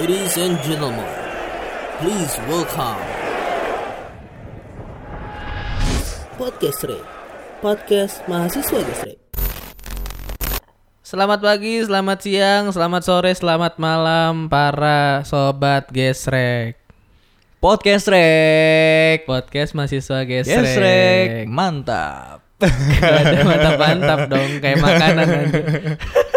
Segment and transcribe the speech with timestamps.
[0.00, 1.04] Ladies and gentlemen,
[2.00, 3.04] please welcome
[6.40, 7.04] Podcast Rek,
[7.60, 9.20] podcast mahasiswa Gesrek.
[11.04, 16.80] Selamat pagi, selamat siang, selamat sore, selamat malam para sobat gesrek.
[17.60, 19.28] Podcast Rek.
[19.28, 20.64] Podcast mahasiswa gesrek.
[20.64, 21.44] Gesrek.
[21.44, 22.40] Mantap.
[22.56, 25.60] Gak ada mantap-mantap dong kayak makanan aja.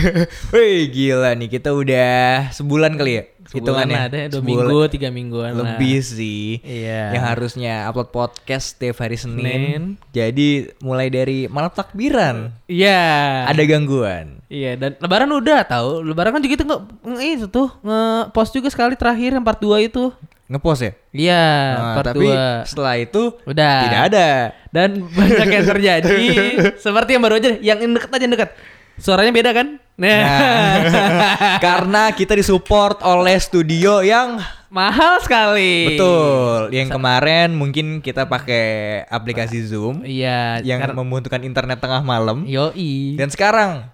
[0.52, 2.14] Wih gila nih kita udah
[2.50, 3.96] sebulan kali ya hitungannya.
[4.02, 4.66] ada dua Sebulan.
[4.66, 5.78] minggu, tiga mingguan lah.
[5.78, 6.58] Lebih sih.
[6.60, 7.14] Iya.
[7.14, 9.38] Yang harusnya upload podcast setiap hari Senin.
[9.38, 9.82] Senin.
[10.10, 13.00] Jadi mulai dari malam takbiran Iya.
[13.46, 14.42] ada gangguan.
[14.46, 16.02] Iya dan lebaran udah tahu.
[16.02, 19.78] Lebaran kan juga itu nge, nge itu tuh nge-post juga sekali terakhir yang part 2
[19.80, 20.10] itu.
[20.46, 20.92] Ngepost ya?
[21.10, 21.42] Iya,
[21.74, 22.62] Nah, part tapi 2.
[22.62, 23.76] setelah itu Udah.
[23.82, 24.28] tidak ada.
[24.70, 26.18] Dan banyak yang terjadi
[26.84, 28.50] seperti yang baru aja yang deket aja yang deket.
[28.96, 29.76] Suaranya beda kan?
[29.96, 30.20] Nah.
[30.24, 30.76] Nah,
[31.64, 35.94] karena kita disupport oleh studio yang Mahal sekali.
[35.94, 36.68] betul.
[36.74, 42.44] Yang kemarin mungkin kita pakai aplikasi Zoom Iya, yang membutuhkan internet tengah malam.
[42.44, 43.14] Yoi.
[43.16, 43.88] Dan sekarang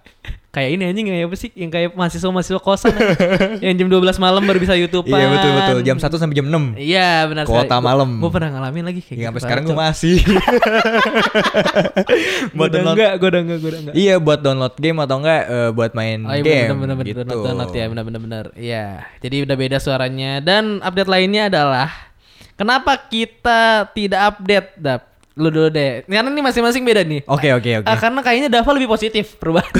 [0.53, 1.49] kayak ini anjing kayak apa sih?
[1.51, 2.93] Yang kayak mahasiswa-mahasiswa kosan
[3.65, 5.09] yang jam 12 malam baru bisa YouTube.
[5.09, 6.77] Iya betul betul jam 1 sampai jam 6.
[6.77, 8.21] Iya, benar Kuota malam.
[8.21, 9.45] Gue pernah ngalamin lagi kayak Ya, sampai gitu.
[9.49, 10.15] sekarang gue masih.
[12.53, 12.95] Gua buat udah download.
[12.95, 13.95] enggak, gue udah enggak, gue udah enggak.
[13.95, 16.69] Iya buat download game atau enggak eh, buat main Oh iya game.
[16.75, 17.19] benar benar gitu.
[17.19, 18.45] benar download ya benar benar benar.
[18.53, 18.85] Iya.
[19.19, 21.89] Jadi udah beda suaranya dan update lainnya adalah
[22.53, 23.59] kenapa kita
[23.91, 25.01] tidak update dap?
[25.33, 26.05] Lu dulu deh.
[26.05, 27.25] Karena ini masing-masing beda nih.
[27.25, 27.87] Oke oke oke.
[27.89, 29.65] Ah, karena kayaknya Dava lebih positif perubahan.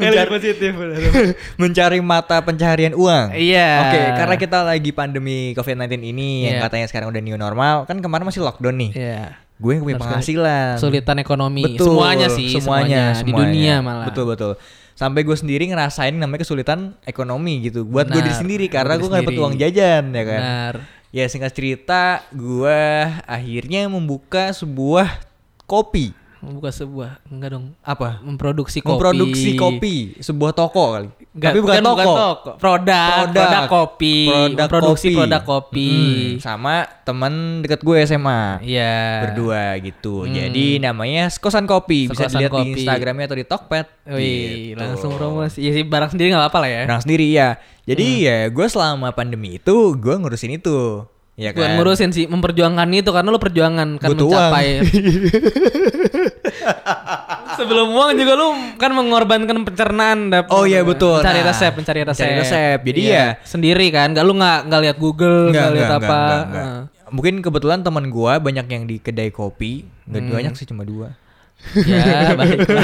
[0.00, 0.72] Mencari- lebih positif.
[1.60, 3.36] Mencari mata pencaharian uang.
[3.36, 3.70] Iya.
[3.84, 6.62] Oke, karena kita lagi pandemi COVID-19 ini yang Iya.
[6.64, 8.90] katanya sekarang udah new normal, kan kemarin masih lockdown nih.
[8.96, 9.24] Iya.
[9.60, 10.80] Gue yang punya penghasilan.
[10.80, 11.62] Kesulitan ekonomi.
[11.68, 13.36] Betul, semuanya sih, semuanya, di semuanya.
[13.44, 14.06] dunia malah.
[14.08, 14.56] Betul betul.
[14.96, 17.84] Sampai gue sendiri ngerasain namanya kesulitan ekonomi gitu.
[17.84, 19.44] Buat gue diri sendiri karena gue nggak dapet sendiri.
[19.44, 20.40] uang jajan ya kan.
[20.40, 20.74] Benar.
[21.10, 22.82] Ya singkat cerita, gue
[23.26, 25.10] akhirnya membuka sebuah
[25.66, 26.14] kopi.
[26.40, 27.76] Membuka sebuah enggak dong.
[27.80, 28.16] Apa?
[28.20, 28.90] Memproduksi kopi.
[28.90, 31.08] Memproduksi kopi, sebuah toko kali.
[31.30, 32.12] Enggak, Tapi bukan, toko.
[32.56, 34.16] Produk, produk, kopi.
[34.26, 35.16] Produk Memproduksi kopi.
[35.16, 35.90] produk kopi.
[35.92, 36.74] Mm-mm, sama
[37.04, 38.58] teman deket gue SMA.
[38.60, 38.96] Iya.
[39.22, 40.24] Berdua gitu.
[40.24, 40.32] Hmm.
[40.32, 42.08] Jadi namanya Skosan Kopi.
[42.08, 42.70] Bisa Skosan dilihat di Kopi.
[42.74, 43.86] Instagramnya atau di Tokped.
[44.10, 44.80] Wih, Gitu.
[44.80, 45.60] langsung promosi.
[45.60, 46.80] Iya sih barang sendiri nggak apa-apa lah ya.
[46.84, 47.48] Orang sendiri ya.
[47.84, 48.24] Jadi Hmm.
[48.24, 51.04] ya gue selama pandemi itu gue ngurusin itu.
[51.40, 51.74] Ya Bukan kan?
[51.74, 54.84] ngurusin sih, memperjuangkan itu karena lu perjuangan kan Butuh mencapai.
[57.56, 60.48] Sebelum uang juga lu kan mengorbankan pencernaan dap.
[60.48, 61.16] Oh iya, betul.
[61.18, 62.20] Mencari Nah, resep, mencari resep.
[62.20, 62.78] mencari resep.
[62.82, 66.04] Jadi Iya, ya- sendiri kan, gak lu nggak nggak lihat Google, nggak lihat apa.
[66.04, 66.64] enggak, enggak.
[66.66, 66.80] Heeh.
[67.10, 69.82] Mungkin kebetulan teman gue banyak yang di kedai kopi.
[70.04, 70.34] Nggak Hmm.
[70.34, 71.16] banyak sih cuma dua.
[71.76, 72.34] Ya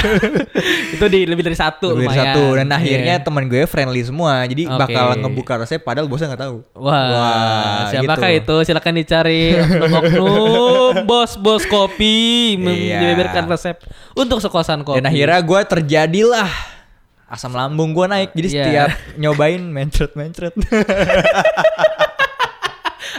[0.95, 2.27] itu di lebih dari satu Lebih dari lumayan.
[2.31, 3.25] satu dan akhirnya Iya.
[3.25, 4.79] teman gue friendly semua jadi Oke.
[4.79, 8.63] bakal ngebuka resep padahal bosnya nggak tahu Wah, siapakah gitu.
[8.63, 8.71] itu?
[8.71, 9.59] Silakan dicari
[9.91, 13.03] oknum bos-bos kopi Iya.
[13.03, 13.81] membeberkan resep
[14.13, 14.99] untuk sekosan kopi.
[14.99, 16.51] dan akhirnya gue terjadilah
[17.27, 18.55] asam lambung gue naik jadi Iya.
[18.55, 20.55] setiap nyobain mencret mencret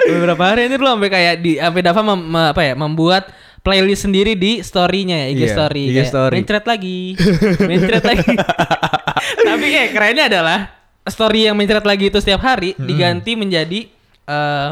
[0.08, 3.28] beberapa hari ini lu sampai kayak di sampai Dava mem- me- apa ya membuat
[3.60, 5.84] playlist sendiri di story-nya ya IG Iya, story.
[5.84, 6.36] IG Kayak, story.
[6.36, 7.00] Mencret lagi.
[7.62, 8.32] mencret lagi.
[9.48, 10.60] Tapi kayak kerennya adalah
[11.04, 13.80] story yang mencret lagi itu setiap hari diganti menjadi
[14.28, 14.70] eh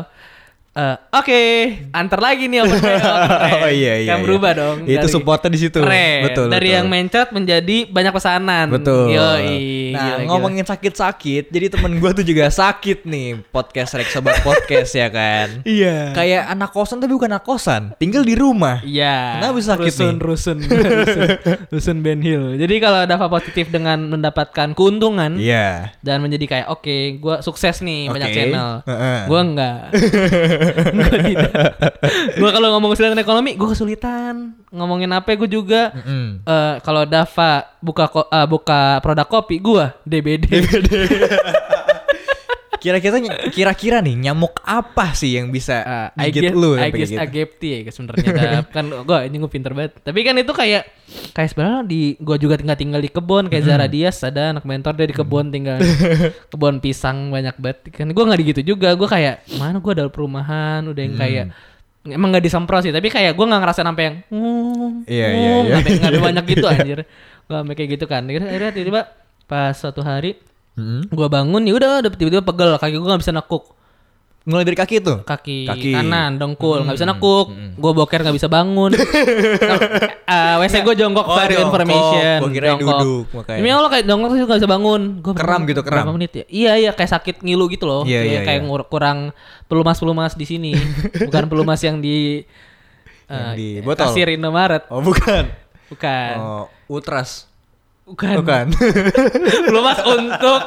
[0.75, 1.41] eh, Oke,
[1.90, 3.00] antar lagi nih open mail.
[3.56, 4.24] Oh, iya, iya, Kan iya.
[4.24, 4.78] berubah dong.
[4.84, 5.80] Itu supportnya di situ.
[5.80, 6.28] Keren.
[6.28, 6.75] Betul, Dari betul.
[6.75, 8.68] yang mencret menjadi banyak pesanan.
[8.68, 9.96] betul Yoi.
[9.96, 14.91] nah Gila, ngomongin sakit-sakit jadi temen gue tuh juga sakit nih podcast Rex sobat podcast
[14.91, 16.12] ya kan Iya.
[16.12, 19.40] kayak anak kosan tapi bukan anak kosan tinggal di rumah Iya.
[19.40, 20.19] Kenapa bisa sakit rusun, nih?
[20.19, 20.57] Rusun,
[21.00, 21.30] rusun,
[21.72, 22.59] rusun Ben Hill.
[22.59, 28.12] Jadi kalau Dava positif dengan mendapatkan keuntungan iya dan menjadi kayak oke, gua sukses nih
[28.12, 28.36] banyak Oke.
[28.36, 28.69] channel.
[28.84, 29.19] Heeh.
[29.25, 29.80] Gua enggak.
[31.31, 31.71] Tidak.
[32.39, 34.55] Gua kalau ngomong kesulitan ekonomi, gua kesulitan.
[34.71, 35.93] Ngomongin apa gua juga.
[35.93, 36.45] Mm-mm.
[36.45, 40.45] eh, kalau Dava buka eh, buka produk kopi, gua DBD.
[42.85, 43.17] Kira-kira
[43.49, 45.81] kira-kira nih nyamuk apa sih yang bisa
[46.13, 47.17] I gigit guess, lu I guess gitu?
[47.17, 48.61] Agepti ya sebenarnya.
[48.75, 49.97] Kan gua ini gue pinter banget.
[50.05, 50.85] Tapi kan itu kayak
[51.33, 53.49] kayak sebenarnya di gua juga tinggal tinggal di kebun.
[53.49, 55.81] Kayak Zara Dias ada anak mentor dia di kebun tinggal
[56.53, 57.89] kebun pisang banyak banget.
[57.89, 58.93] Kan gua nggak gitu juga.
[58.93, 61.45] Gua kayak mana gua ada perumahan udah yang kayak
[62.05, 62.93] emang nggak disemprot sih.
[62.93, 64.15] Tapi kayak gua nggak ngerasa sampai yang
[65.09, 65.73] Iya, iya, iya.
[65.81, 66.99] sampai- nggak banyak gitu anjir.
[67.49, 68.21] Gua sampai kayak gitu kan.
[68.29, 69.01] Akhirnya tiba-tiba
[69.49, 70.37] pas suatu hari
[70.75, 71.07] Mm-mm.
[71.10, 73.63] gua bangun ya udah tiba-tiba pegel kaki gua nggak bisa nekuk
[74.45, 75.25] Mulai dari kaki tuh.
[75.25, 75.89] kaki, Kaki.
[75.92, 78.94] kanan dengkul nggak bisa nekuk gue boker nggak bisa bangun
[80.27, 81.66] Eh, wc gue jongkok Oh, jongkok.
[81.66, 83.00] information Gua kirain Jongkok.
[83.00, 83.57] duduk, makanya.
[83.57, 85.94] demi allah kayak jongkok tuh nggak bisa bangun Gua Kram bangun gitu, kram.
[85.98, 88.86] berapa menit ya iya iya kayak sakit ngilu gitu loh Iya, Kayak- iya, kayak iya.
[88.86, 89.18] kurang
[89.66, 90.71] pelumas pelumas di sini
[91.19, 92.45] bukan pelumas yang di
[93.25, 94.01] Yang eh, di botol.
[94.06, 95.50] kasir Indomaret Oh, bukan.
[95.88, 97.50] bukan Oh, Ultras.
[98.06, 98.66] Bukan Bukan.
[99.68, 100.62] pelumas untuk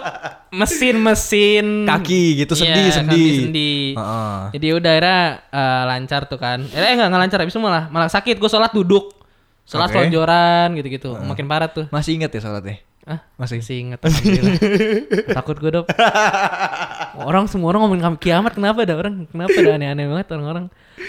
[0.50, 3.14] mesin-mesin Kaki gitu, sendi, Iya, sendi.
[3.14, 3.73] kaki sendi.
[3.94, 4.38] Heeh.
[4.58, 6.58] Jadi udah akhirnya eh, lancar tuh kan.
[6.67, 8.37] Eh enggak enggak lancar habis itu malah malah sakit.
[8.37, 9.14] Gue sholat duduk.
[9.64, 10.00] Sholat Oke.
[10.00, 11.14] selonjoran gitu-gitu.
[11.14, 11.87] Makin parah tuh.
[11.88, 12.81] Masih inget ya sholatnya?
[13.08, 13.64] Ah, Masih.
[13.64, 14.56] masih inget alhamdulillah.
[15.40, 15.87] Takut gue dong.
[17.19, 20.66] Orang semua orang ngomongin kiamat kenapa ada orang kenapa ada aneh-aneh banget orang-orang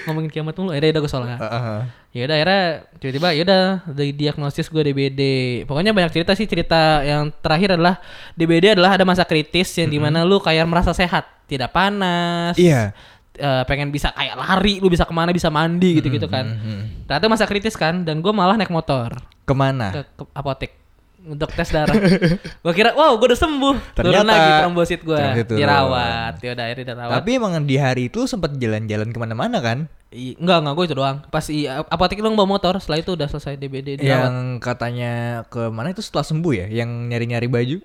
[0.08, 0.72] ngomongin kiamat mulu.
[0.72, 1.38] Akhirnya udah gue sholat.
[1.38, 1.80] Heeh.
[2.10, 2.62] Ya udah akhirnya
[2.98, 5.22] tiba-tiba ya udah dari diagnosis gue DBD.
[5.68, 8.00] Pokoknya banyak cerita sih cerita yang terakhir adalah
[8.34, 12.56] DBD adalah ada masa kritis yang di mana lu kayak merasa sehat, tidak panas.
[12.56, 12.96] Iya.
[13.36, 16.44] eh, pengen bisa kayak lari, lu bisa ke mana bisa mandi gitu-gitu kan.
[16.48, 17.08] Mhm.
[17.08, 19.96] Ternyata masa kritis kan dan gue malah naik motor Ke mana?
[19.96, 20.76] ke, ke apotek
[21.30, 21.94] untuk tes darah.
[22.64, 23.76] gue kira wow gue udah sembuh.
[23.94, 25.60] Turun Ternyata- lagi trombosit gue turun.
[25.62, 26.34] dirawat.
[26.42, 27.14] Ya udah akhirnya dirawat.
[27.22, 29.86] Tapi emang di hari itu sempat jalan-jalan ke mana-mana kan?
[30.10, 31.18] I- enggak enggak gue itu doang.
[31.30, 32.74] Pas i, apotek dong bawa motor.
[32.82, 34.10] Setelah itu udah selesai DBD dirawat.
[34.26, 35.14] Yang katanya
[35.46, 36.66] ke mana itu setelah sembuh ya?
[36.66, 37.78] Yang nyari-nyari baju?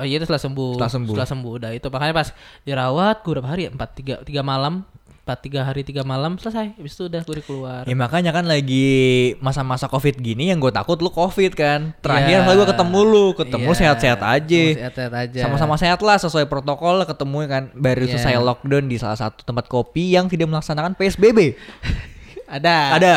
[0.00, 0.72] Oh iya itu setelah sembuh.
[0.80, 1.14] Setelah sembuh.
[1.14, 2.28] Setelah sembuh udah itu makanya pas
[2.64, 3.70] dirawat gue berapa hari ya?
[3.70, 4.82] Empat tiga tiga malam.
[5.30, 6.74] Empat tiga hari tiga malam selesai.
[6.74, 7.82] Habis itu udah gue keluar.
[7.86, 8.90] Ya makanya kan lagi
[9.38, 11.94] masa-masa covid gini yang gue takut lu covid kan.
[12.02, 12.46] Terakhir Iya.
[12.50, 13.78] kali gue ketemu lu, ketemu Iya.
[13.78, 14.42] sehat-sehat aja.
[14.42, 15.40] Ketemu Sehat-sehat aja.
[15.46, 18.18] Sama-sama sehat lah sesuai protokol ketemu kan baru Iya.
[18.18, 21.38] selesai lockdown di salah satu tempat kopi yang tidak melaksanakan PSBB.
[22.50, 22.98] Ada.
[22.98, 23.16] Ada.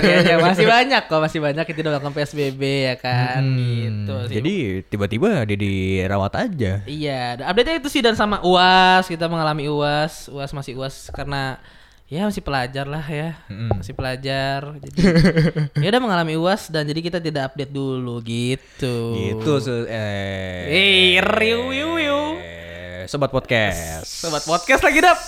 [0.00, 4.34] Kayaknya masih banyak kok, masih banyak itu udah melakukan PSBB ya kan Hmm, gitu sih.
[4.34, 4.54] Jadi
[4.84, 6.80] tiba-tiba dia dirawat aja.
[6.82, 11.60] Iya, update-nya itu sih dan sama UAS, kita mengalami UAS, UAS masih UAS karena
[12.08, 13.36] ya masih pelajar lah ya.
[13.46, 13.68] Mm-mm.
[13.76, 14.80] Masih pelajar.
[14.80, 15.00] Jadi
[15.84, 18.96] ya udah mengalami UAS dan jadi kita tidak update dulu gitu.
[19.14, 20.64] Gitu se- eh.
[20.66, 22.20] Eh, riu riu riu.
[22.40, 24.08] eh, Sobat podcast.
[24.08, 25.20] Sobat podcast lagi dap.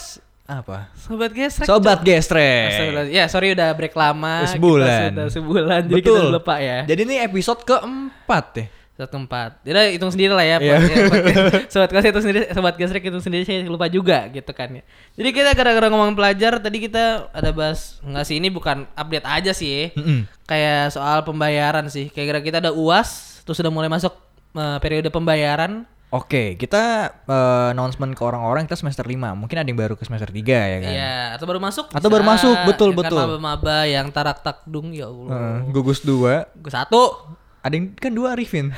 [0.50, 0.91] Apa?
[0.99, 1.67] Sobat gesrek.
[1.70, 2.50] Sobat gestre.
[2.75, 3.06] Astagfirullah.
[3.06, 4.43] Ya sorry udah break lama.
[4.43, 5.11] Kita Sebulan.
[5.14, 5.81] sudah sebulan.
[5.87, 6.19] Jadi kita Betul.
[6.26, 6.79] udah lupa ya.
[6.91, 8.67] Jadi ini episode keempat ya.
[8.99, 9.62] Satu tempat.
[9.62, 10.56] Jadi hitung sendiri lah ya.
[10.58, 14.82] Podcast- sobat kelas itu sendiri, sobat gesrek itu sendiri saya lupa juga gitu kan ya.
[15.14, 19.52] Jadi kita gara-gara ngomong pelajar tadi kita ada bahas nggak sih ini bukan update aja
[19.55, 19.94] sih.
[19.94, 20.26] Mm-mm.
[20.44, 22.11] Kayak soal pembayaran sih.
[22.11, 24.12] Kayak gara kita ada UAS terus sudah mulai masuk
[24.58, 25.87] eh, periode pembayaran.
[26.11, 29.39] Oke, kita eh, announcement ke orang-orang kita semester 5.
[29.39, 30.91] Mungkin ada yang baru ke semester 3 ya kan.
[30.91, 31.87] Iya, atau baru masuk.
[31.95, 33.19] Atau baru masuk, betul, Ya kan, betul.
[33.23, 35.31] maba-maba yang tarak takdung ya Allah.
[35.31, 36.51] Eh, gugus 2.
[36.59, 37.15] Gue satu.
[37.61, 38.73] Ada yang kan dua Arifin.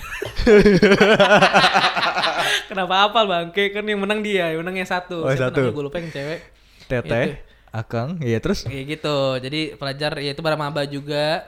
[2.69, 5.23] Kenapa apal bangke kan yang menang dia, yang menang yang satu.
[5.23, 5.70] Oh, satu.
[5.70, 6.43] Gue lupa yang cewek.
[6.90, 9.38] Teteh, Akang, iya terus Kayak gitu.
[9.38, 11.46] Jadi pelajar ya itu para maba juga.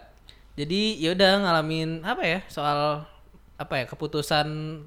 [0.55, 3.03] Jadi ya udah ngalamin apa ya soal
[3.55, 4.47] apa ya keputusan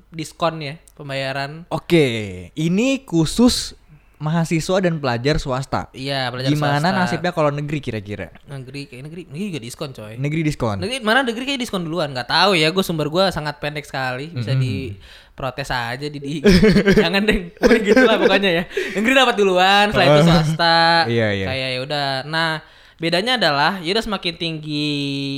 [0.09, 1.63] diskon ya pembayaran.
[1.69, 2.05] Oke,
[2.53, 3.73] ini khusus
[4.17, 5.93] mahasiswa dan pelajar swasta.
[5.93, 6.99] Iya pelajar Gimana swasta.
[7.05, 8.33] nasibnya kalau negeri kira-kira?
[8.49, 10.13] Negeri kayak negeri negeri juga diskon coy.
[10.17, 10.77] Negeri diskon.
[10.81, 14.33] Negeri mana negeri kayak diskon duluan nggak tahu ya gue sumber gue sangat pendek sekali
[14.33, 14.97] bisa di
[15.37, 16.41] protes aja di, di
[17.05, 18.63] jangan deh pokoknya gitu lah pokoknya ya
[18.97, 21.45] negeri dapat duluan setelah itu swasta Iya, iya.
[21.45, 22.51] kayak ya udah nah
[22.97, 24.89] bedanya adalah ya udah semakin tinggi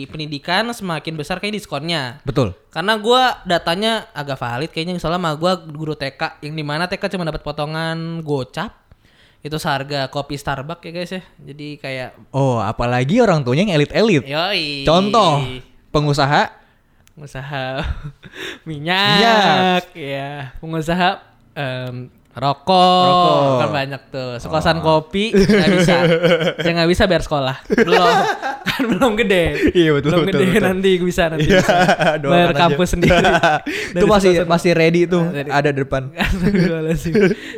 [0.08, 2.24] pendidikan semakin besar kayak diskonnya.
[2.24, 2.56] Betul.
[2.70, 7.12] karena gua datanya agak valid kayaknya misalnya sama gua guru TK yang di mana TK
[7.12, 8.72] cuma dapat potongan gocap
[9.40, 11.22] itu seharga kopi Starbucks ya guys ya.
[11.38, 14.24] Jadi kayak Oh, apalagi orang tuanya yang elit-elit.
[14.24, 14.84] yoi.
[14.84, 15.40] Contoh,
[15.92, 16.52] pengusaha?
[17.12, 17.84] Pengusaha
[18.68, 20.52] minyak, ya.
[20.60, 21.24] Pengusaha
[21.56, 23.58] em, rokok, Rokok.
[23.58, 24.32] kan banyak tuh.
[24.38, 25.96] Sekosan kopi nggak bisa.
[26.58, 27.56] Ya nggak bisa bayar sekolah.
[27.68, 28.16] Belum.
[28.70, 29.72] Kan belum gede.
[29.72, 30.64] Iya, betul, belum betul, gede betul.
[30.64, 31.76] nanti bisa nanti Iya, bisa.
[32.32, 32.60] bayar aja.
[32.60, 33.18] kampus sendiri.
[33.96, 35.50] Itu masih masih ready tuh ready.
[35.50, 36.04] ada di depan.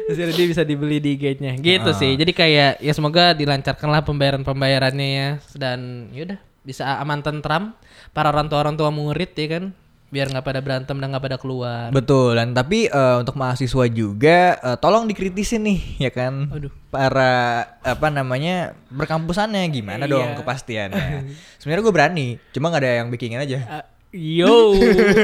[0.07, 1.57] Terus dia bisa dibeli di gate-nya.
[1.57, 1.97] Gitu Ah.
[1.97, 2.15] sih.
[2.15, 5.29] Jadi kayak ya semoga dilancarkanlah pembayaran pembayarannya ya.
[5.53, 7.73] Dan yaudah bisa aman tentram.
[8.11, 9.63] Para orang tua orang tua murid ya kan
[10.11, 14.39] biar nggak pada berantem dan nggak pada keluar Betul dan tapi eh, untuk mahasiswa juga
[14.53, 16.51] eh, tolong dikritisin nih ya kan.
[16.51, 16.67] Aduh.
[16.87, 17.31] Para
[17.79, 20.11] apa namanya berkampusannya gimana Iya.
[20.11, 21.31] dong kepastiannya.
[21.55, 23.59] Sebenarnya gue berani, cuma nggak ada yang bikin aja.
[23.65, 24.75] Ah, yo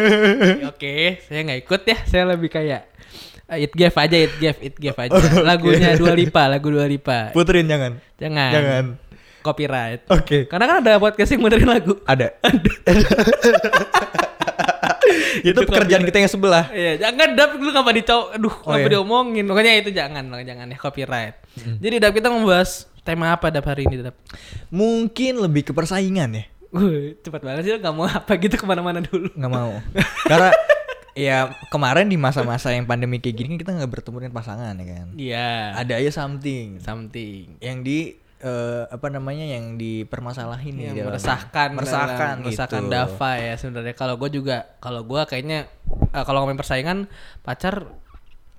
[0.72, 2.88] oke saya nggak ikut ya saya lebih kayak
[3.46, 7.36] ah, it gave aja it gave it gave aja lagunya Dua Lipa lagu Dua Lipa
[7.36, 8.00] Puterin jangan.
[8.16, 8.86] jangan Jangan.
[9.44, 10.48] copyright Oke.
[10.48, 12.32] karena kan ada podcast yang benerin lagu Ada.
[15.50, 16.66] itu pekerjaan kita yang sebelah.
[16.70, 18.88] Iya, jangan dap lu ngapa dicau, aduh, Oh, iya.
[18.88, 19.46] diomongin.
[19.46, 21.36] Makanya itu jangan, jangan ya copyright.
[21.58, 24.16] Jadi dap kita membahas tema apa dap hari ini dap?
[24.68, 26.44] Mungkin lebih ke persaingan ya.
[26.68, 29.32] Wih, cepat banget sih nggak mau apa gitu ke mana-mana dulu.
[29.32, 29.80] nggak mau
[30.28, 30.52] karena
[31.16, 31.38] ya
[31.72, 35.08] kemarin di masa-masa yang pandemi kayak gini kan kita nggak bertemu dengan pasangan ya kan
[35.16, 35.50] Iya.
[35.74, 41.68] ada aja something something yang di eh, apa namanya yang dipermasalahin nih yang dalam- meresahkan
[41.72, 42.92] meresahkan dalam- meresahkan gitu.
[42.92, 45.66] Dava ya sebenarnya kalau gue juga kalau gue kayaknya
[46.08, 46.98] eh, kalau ngomongin persaingan
[47.42, 47.88] pacar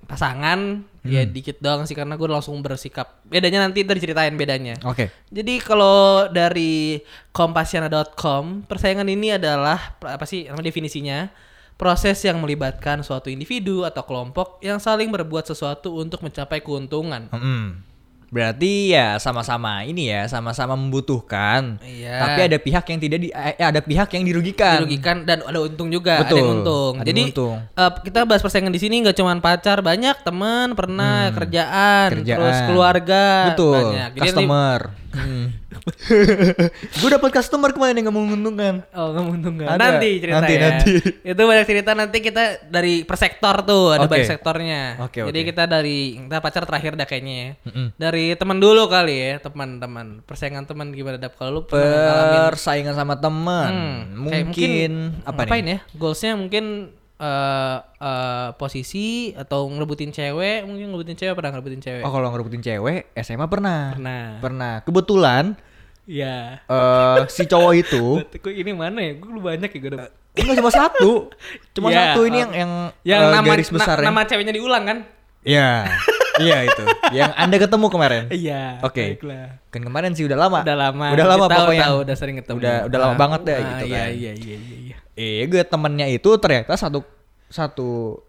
[0.05, 1.31] pasangan ya Hmm.
[1.31, 6.27] dikit doang sih karena gue langsung bersikap bedanya nanti ntar diceritain bedanya oke jadi kalau
[6.27, 6.97] dari
[7.31, 11.29] kompasiana.com persaingan ini adalah apa sih nama definisinya
[11.75, 17.85] proses yang melibatkan suatu individu atau kelompok yang saling berbuat sesuatu untuk mencapai keuntungan Mm-mm.
[18.29, 22.13] Berarti ya sama-sama ini ya sama-sama membutuhkan Iya.
[22.19, 25.89] tapi ada pihak yang tidak di eh, ada pihak yang dirugikan dirugikan dan ada untung
[25.89, 27.57] juga ada Betul, yang untung ada jadi untung.
[27.57, 32.15] eh, kita bahas persaingan di sini nggak cuma pacar banyak teman pernah kerjaan, Hmm.
[32.19, 32.37] Kerjaan.
[32.37, 34.79] terus keluarga betul banyak Jadi nanti- customer
[35.13, 35.45] hmm.
[37.01, 39.65] gue dapat customer kemarin yang nggak menguntungkan Oh nggak menguntungkan.
[39.73, 39.79] Ada.
[39.79, 40.61] Nanti cerita Nanti, ya.
[40.61, 40.93] nanti.
[41.25, 44.11] Itu banyak cerita nanti kita dari per sektor tuh ada Oke.
[44.17, 44.81] banyak sektornya.
[45.01, 47.51] Oke, Jadi kita dari kita pacar terakhir dah kayaknya ya.
[47.69, 47.87] Mm-mm.
[47.97, 50.21] Dari teman dulu kali ya teman-teman.
[50.25, 54.91] Persaingan teman gimana dap kalau lu persaingan sama teman Hmm, kayak mungkin,
[55.23, 55.79] apa ngapain nih ya?
[55.95, 56.65] Goalsnya mungkin
[57.19, 62.61] eh eh, posisi atau ngerebutin cewek mungkin ngerebutin cewek pernah ngerebutin cewek oh kalau ngerebutin
[62.61, 65.59] cewek SMA pernah pernah pernah kebetulan
[66.05, 66.65] Iya.
[66.65, 68.03] eh si cowok itu
[68.41, 69.13] Kok ini mana ya?
[69.13, 70.11] Gue lu banyak ya gue dapet.
[70.33, 71.11] enggak cuma satu
[71.69, 72.39] cuma Iya, satu ini oh.
[72.39, 72.71] yang yang,
[73.03, 74.97] Yang eh, nama garis na- besar nama ceweknya diulang kan?
[75.39, 75.87] Iya,
[76.37, 76.83] iya itu.
[77.11, 78.23] Yang anda ketemu kemarin.
[78.27, 78.63] Iya.
[78.81, 79.15] Oke.
[79.15, 79.47] baiklah.
[79.69, 80.59] Kan kemarin sih udah lama.
[80.61, 81.05] Udah lama.
[81.11, 81.83] Udah lama Tahu, pokoknya.
[81.85, 82.57] tahu, udah sering ketemu.
[82.57, 84.09] Udah udah lama Ah, banget deh ah, gitu iya, kan.
[84.09, 84.97] Iya, iya, iya, iya.
[85.19, 87.03] Eh, gue temennya itu ternyata satu
[87.51, 88.23] satu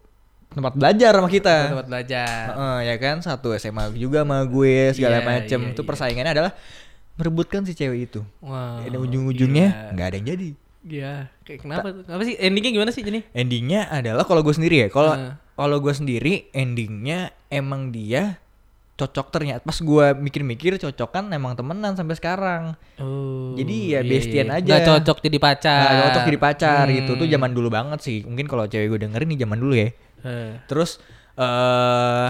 [0.51, 1.71] tempat belajar sama kita.
[1.71, 2.43] Tempat belajar.
[2.51, 5.59] Heeh, ya kan satu SMA juga sama gue segala Iya, macem.
[5.63, 5.87] iya, itu iya.
[5.87, 6.51] persaingannya adalah
[7.15, 8.19] merebutkan si cewek itu.
[8.43, 8.83] Wow.
[8.83, 10.49] Dan ujung-ujungnya nggak ada yang jadi.
[10.81, 11.13] Iya.
[11.47, 12.03] Kayak kenapa tuh?
[12.09, 13.23] Apa sih endingnya gimana sih ini?
[13.31, 14.87] Endingnya adalah kalau gue sendiri ya.
[14.91, 15.33] Kalau Heeh.
[15.55, 18.40] kalau gue sendiri endingnya emang dia
[19.01, 19.61] cocok ternyata.
[19.61, 22.77] Pas gue mikir-mikir cocok kan emang temenan sampai sekarang.
[22.95, 23.57] Oh.
[23.57, 24.77] Jadi ya bestian aja.
[24.77, 25.81] Gak cocok jadi pacar.
[25.81, 26.95] Nggak cocok jadi pacar Hmm.
[27.01, 28.21] gitu tuh zaman dulu banget sih.
[28.21, 29.89] Mungkin kalau cewek gue dengerin nih zaman dulu ya.
[30.21, 30.51] Eh.
[30.65, 31.01] Terus
[31.33, 32.29] eh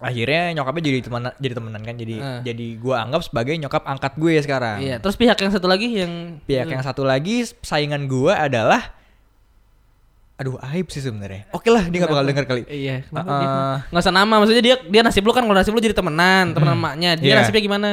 [0.00, 2.40] akhirnya nyokapnya jadi temenan jadi temenan kan jadi Eh.
[2.40, 4.80] jadi gue anggap sebagai nyokap angkat gue sekarang.
[4.80, 4.96] Iya.
[4.96, 8.96] Terus pihak yang satu lagi yang Pihak yang satu lagi saingan gue adalah
[10.40, 11.44] aduh aib sih sebenarnya.
[11.50, 12.62] Oke lah dia nggak bakal denger kali.
[12.64, 13.04] Iya.
[13.04, 13.46] Kenapa Uh, dia?
[13.46, 13.76] uh.
[13.86, 14.34] Nggak usah nama.
[14.34, 17.10] Maksudnya dia dia nasib lu kan kalau nasib lu jadi temenan, temenan emaknya.
[17.14, 17.36] Dia Iya.
[17.38, 17.90] nasibnya gimana?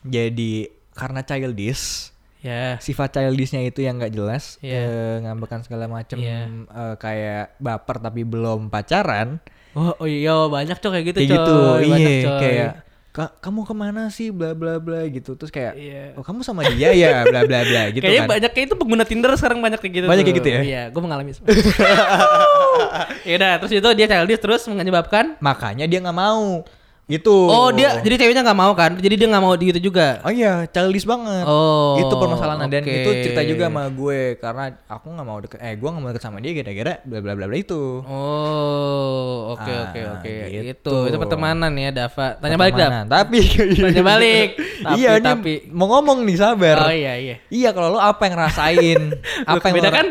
[0.00, 0.52] Jadi
[0.92, 2.08] karena childish
[2.40, 2.78] Ya.
[2.78, 4.80] sifat childishnya itu yang nggak jelas Iya.
[4.80, 6.48] eh, ngambekkan segala macem Iya.
[6.48, 11.36] eh, kayak baper tapi belum pacaran Oh, oh iya banyak cok kayak gitu kayak coy.
[11.36, 12.40] gitu Banyak, iya coy.
[12.40, 12.72] kayak
[13.10, 16.14] "Kak, kamu ke mana sih bla bla bla gitu terus kayak Iya.
[16.14, 19.02] oh kamu sama dia ya bla bla bla gitu Kayaknya kan banyak kayak itu pengguna
[19.02, 20.06] Tinder sekarang banyak kayak gitu.
[20.06, 20.60] Banyak kayak gitu ya?
[20.62, 21.34] Iya, gue mengalami.
[23.28, 26.62] ya udah, terus itu dia childish terus menyebabkan makanya dia nggak mau
[27.10, 28.94] gitu Oh, dia jadi ceweknya nggak mau kan?
[28.94, 30.22] Jadi dia nggak mau gitu juga.
[30.22, 32.94] oh iya childish banget Oh, itu permasalahan dan oke.
[32.94, 36.22] itu cerita juga sama gue karena aku nggak mau deket eh gue nggak mau deket
[36.22, 40.34] sama dia gara-gara bla bla bla bla itu Oh, oke Ah, oke oke.
[40.54, 40.70] gitu.
[40.70, 42.38] Itu itu pertemanan ya, Dava.
[42.38, 42.86] Tanya balik, Dav.
[42.86, 43.06] Pertemanan.
[43.08, 43.38] tapi
[43.76, 44.48] Tanya balik.
[44.80, 45.54] Tapi, iya ini tapi.
[45.68, 47.36] mau ngomong nih sabar Oh iya iya.
[47.48, 49.00] iya kalau lo apa yang ngerasain
[49.50, 50.06] Apa yang beda kan?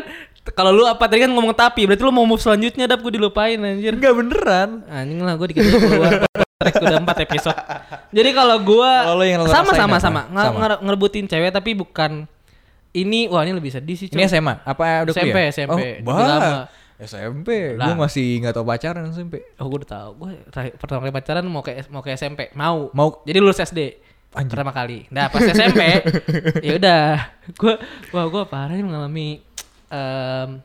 [0.48, 3.54] Kalau lu apa tadi kan ngomong tapi, berarti lu mau move selanjutnya dap gue dilupain
[3.56, 3.92] anjir.
[3.92, 6.22] Enggak beneran Anjing lah gue dikit keluar
[6.60, 7.58] track udah 4 episode.
[8.12, 10.04] Jadi kalau gua Kalau lu yang sama sama apa?
[10.04, 10.56] sama, Sama.
[10.60, 12.28] nge- ngerebutin cewek tapi bukan
[12.92, 14.12] ini wah ini lebih sedih sih.
[14.12, 14.28] Ini.
[14.28, 14.60] SMA?
[14.60, 15.48] Apa udah SMP, kuliah?
[15.48, 15.80] SMP.
[16.04, 16.20] Oh, bah.
[16.20, 16.52] lama.
[17.00, 17.48] SMP.
[17.80, 17.86] Lah.
[17.88, 19.40] Gue masih nggak tau pacaran SMP.
[19.56, 20.10] Oh gue udah tahu.
[20.20, 20.30] Gue
[20.76, 22.52] pertama kali pacaran mau ke mau ke SMP.
[22.52, 22.92] Mau.
[22.92, 23.24] Mau.
[23.24, 23.96] Jadi lulus SD.
[24.30, 24.52] Anjir.
[24.52, 25.08] Pertama kali.
[25.08, 25.80] Nah pas SMP
[26.66, 27.04] ya udah.
[27.56, 27.74] Gue
[28.12, 29.40] wah gue parah nih mengalami
[29.88, 30.60] em,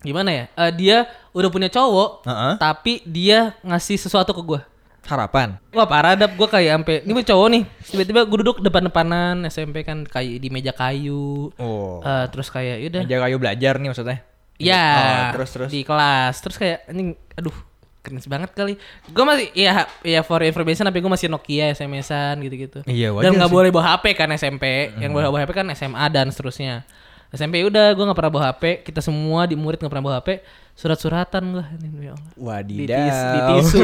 [0.00, 0.44] gimana ya?
[0.56, 0.96] Eh, dia
[1.30, 2.52] udah punya cowok, Heeh.
[2.56, 4.60] tapi dia ngasih sesuatu ke gue.
[5.06, 5.56] Harapan.
[5.74, 10.04] Wah parah dap gue kayak sampai ini cowok nih tiba-tiba gue duduk depan-depanan SMP kan
[10.06, 11.50] kayak di meja kayu.
[11.56, 12.04] Oh.
[12.04, 14.18] Eh, terus kayak yaudah Meja kayu belajar nih maksudnya.
[14.60, 15.70] ya Oh, terus terus.
[15.72, 16.34] di kelas.
[16.44, 17.56] Terus kayak ini aduh
[18.00, 18.74] keren banget kali.
[19.12, 22.80] Gue masih ya ya for information tapi gue masih Nokia SMS-an gitu-gitu.
[22.88, 26.32] Iya, dan nggak boleh bawa HP kan SMP yang boleh bawa HP kan SMA dan
[26.32, 26.84] seterusnya
[27.30, 30.42] SMP udah gue nggak pernah bawa HP kita semua di murid nggak pernah bawa HP
[30.74, 31.64] surat-suratan gue
[32.00, 32.98] ya Allah di, Wadidaw.
[32.98, 33.80] tis, di tisu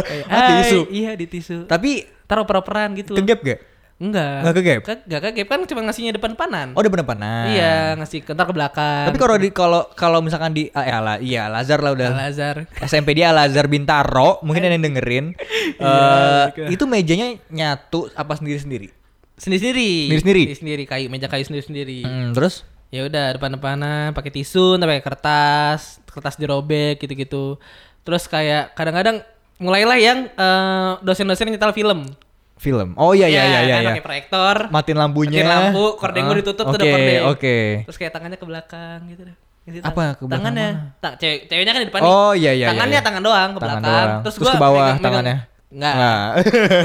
[0.00, 0.78] Kayak, Ah, tisu.
[0.88, 1.90] Iya di tisu Tapi
[2.24, 3.60] taruh oper-operan gitu loh kegap gak?
[3.94, 4.42] Enggak.
[4.42, 4.80] Nggak ke gap?
[4.82, 6.66] Ke, nggak ke gap kan cuma ngasihnya depan-depanan.
[6.74, 7.44] Oh udah depan-depanan.
[7.46, 9.06] Iya, ngasih kentar ke belakang.
[9.06, 12.10] Tapi kalau di kalau kalau misalkan di ah, ya, Ala- iya Lazar lah udah.
[12.10, 12.66] Al Azhar.
[12.82, 15.26] SMP dia Al Azhar Bintaro, mungkin ada yang dengerin.
[15.74, 18.90] Eh, itu mejanya nyatu apa sendiri-sendiri?
[19.34, 19.90] Sendiri-sendiri.
[20.08, 20.42] Sendiri-sendiri?
[20.54, 22.02] Sendiri kayu, meja kayu sendiri-sendiri.
[22.02, 27.58] Hmm, terus Ya udah depan-depanan pakai tisu, pakai kertas, kertas dirobek gitu-gitu.
[28.06, 29.18] Terus kayak kadang-kadang
[29.58, 32.06] mulailah yang eh, dosen-dosen nyetel film.
[32.54, 32.94] film.
[32.94, 33.76] Oh iya iya iya iya.
[33.82, 33.90] iya.
[33.90, 34.56] pakai proyektor.
[34.70, 35.42] Matiin lampunya.
[35.42, 36.94] Matiin lampu, kordeng Ah, ditutup tuh Oke.
[37.26, 37.56] Oke.
[37.90, 39.36] Terus kayak tangannya ke belakang gitu dah.
[39.64, 40.68] Gitu, Apa, tang- ke Tangannya.
[41.02, 42.08] Ta- cewek, ceweknya kan di depan nih.
[42.08, 42.66] Oh iya iya.
[42.70, 43.04] Tangannya iya.
[43.04, 43.90] tangan doang ke Tangan belakang.
[43.90, 44.08] doang.
[44.22, 45.36] Terus, Terus gua ke bawah megang- megang- tangannya?
[45.74, 45.94] Enggak.
[45.98, 46.28] Nggak.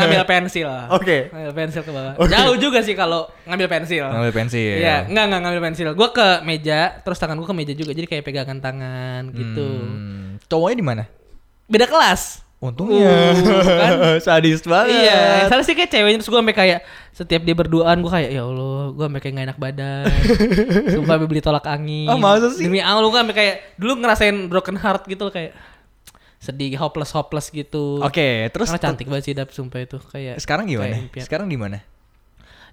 [0.01, 0.69] ngambil pensil.
[0.89, 1.17] Oke.
[1.29, 2.13] Ngambil pensil ke bawah.
[2.25, 4.05] Jauh juga sih kalau ngambil pensil.
[4.10, 4.75] Ngambil pensil.
[4.81, 5.88] Iya, enggak enggak ngambil pensil.
[5.93, 7.93] Gua ke meja, terus tangan gua ke meja juga.
[7.93, 9.69] Jadi kayak pegangan tangan gitu.
[9.69, 11.03] Hmm, cowoknya di mana?
[11.69, 12.50] Beda kelas.
[12.60, 13.08] Untungnya.
[13.39, 13.91] Uh, kan?
[14.27, 15.08] Sadis banget.
[15.08, 16.79] Iya, salah sih kayak ceweknya terus gue sampai kayak
[17.15, 20.05] setiap dia berduaan gue kayak ya Allah, gue sampai kayak gak enak badan.
[21.00, 22.12] Sumpah beli tolak angin.
[22.12, 22.67] Ah, masa sih?
[22.67, 25.55] Demi Allah gue sampai kayak dulu ngerasain broken heart gitu kayak
[26.39, 28.00] sedih, hopeless hopeless gitu.
[28.00, 30.96] Oke, terus Karena cantik banget sih Dap, sumpah itu kayak sekarang gimana?
[30.96, 31.24] kayak impian.
[31.27, 31.84] Sekarang di mana?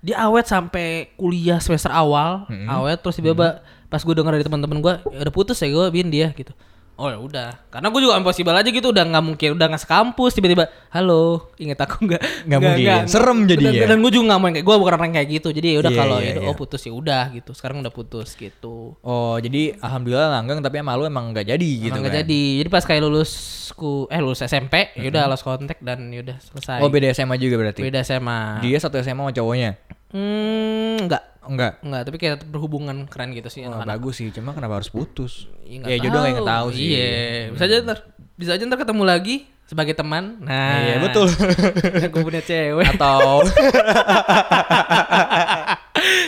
[0.07, 2.71] Dia awet sampai kuliah semester awal, Mm-mm.
[2.71, 6.15] awet terus tiba-tiba pas gue denger dari teman-teman gue, ya udah putus ya gue bikin
[6.15, 6.55] dia gitu.
[6.97, 10.33] Oh ya udah, karena gue juga impossible aja gitu, udah nggak mungkin, udah nggak sekampus
[10.33, 12.49] tiba-tiba, halo, inget aku nggak?
[12.49, 12.89] Nggak mungkin.
[13.05, 13.85] Serem jadinya.
[13.85, 15.79] Dan, dan gue juga nggak mau yang kayak gue bukan orang kayak gitu, jadi ya
[15.85, 16.49] udah Iya, kalau ya udah, iya.
[16.49, 18.97] oh putus ya udah gitu, sekarang udah putus gitu.
[19.05, 22.09] Oh, jadi alhamdulillah langgeng tapi sama lu emang nggak jadi gitu Emang kan.
[22.09, 26.25] nggak jadi, jadi pas kayak lulusku, eh lulus SMP, ya udah lost kontak dan ya
[26.25, 26.81] udah selesai.
[26.81, 27.85] Oh, beda SMA juga berarti.
[27.85, 28.65] Beda SMA.
[28.65, 29.77] Dia satu SMA sama cowoknya.
[30.09, 31.23] Hmm, enggak.
[31.43, 31.73] Enggak.
[31.81, 33.91] Enggak, tapi kayak berhubungan keren gitu sih Oh, anak-anak.
[33.93, 35.47] bagus sih, cuma kenapa harus putus?
[35.63, 36.87] Iya, nggak ya jodoh kayak nggak tahu sih.
[36.89, 37.11] Iya,
[37.51, 37.99] bisa aja ntar,
[38.35, 40.25] bisa aja ntar ketemu lagi sebagai teman.
[40.41, 41.27] Nah, Iya, betul.
[42.07, 42.87] Aku punya cewek.
[42.89, 43.43] Atau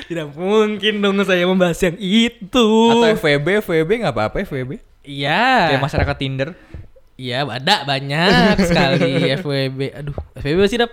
[0.08, 2.66] Tidak mungkin dong saya membahas yang itu.
[2.88, 4.80] atau FVB, FVB nggak apa-apa FVB.
[5.02, 5.75] Iya.
[5.75, 6.49] Kayak masyarakat Tinder.
[7.14, 9.80] Iya, ada banyak sekali FWB.
[9.97, 10.90] Aduh, FWB sih dap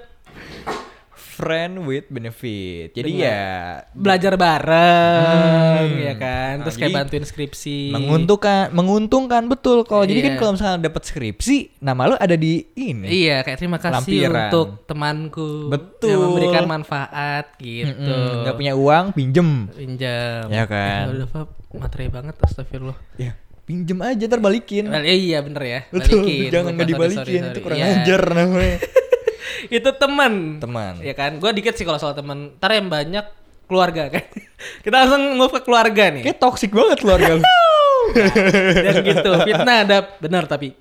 [1.36, 2.92] Friend with benefit.
[2.92, 3.28] Jadi Benar.
[3.28, 3.44] ya
[3.92, 6.00] belajar bareng, Hmm.
[6.02, 6.54] ya kan.
[6.64, 7.80] Terus Nah, kayak bantuin skripsi.
[7.92, 9.84] menguntungkan, menguntungkan betul.
[9.84, 10.40] Kalau jadi kan Iya.
[10.40, 13.04] kalau misalnya dapat skripsi, nama lu ada di ini.
[13.04, 14.48] Iya, kayak terima kasih Lampiran.
[14.48, 16.10] untuk temanku Betul.
[16.10, 18.16] yang memberikan manfaat gitu.
[18.42, 19.50] Nggak punya uang, pinjem.
[19.70, 20.48] Pinjam.
[20.48, 21.12] Ya kan?
[21.12, 21.28] Ya udah.
[21.76, 22.96] Materi banget astagfirullah.
[23.16, 24.88] Ya, pinjem aja ntar balikin.
[24.88, 25.80] Well, eh, iya bener ya.
[25.90, 26.48] Betul, Balikin.
[26.50, 27.60] jangan nggak dibalikin sorry, itu sorry.
[27.62, 27.92] kurang Iya.
[27.94, 28.78] ajar namanya.
[29.78, 30.60] Itu teman.
[30.62, 31.02] Teman.
[31.02, 31.38] Ya kan?
[31.38, 32.56] Gua dikit sih kalau soal teman.
[32.58, 33.26] Ntar yang banyak
[33.66, 34.26] keluarga kan.
[34.86, 36.24] Kita langsung move ke keluarga nih.
[36.26, 37.44] Kayak toxic banget keluarga lu.
[38.86, 39.32] Dan gitu.
[39.44, 40.78] Fitnah ada benar tapi.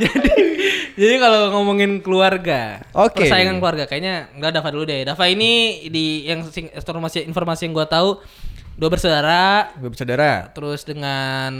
[0.00, 0.32] jadi
[0.96, 3.22] jadi kalau ngomongin keluarga, Oke.
[3.22, 5.04] persaingan keluarga kayaknya nggak Dava dulu deh.
[5.04, 8.16] Dava ini di yang informasi informasi yang gua tahu
[8.74, 10.50] dua bersaudara Gue bersaudara.
[10.50, 11.52] terus dengan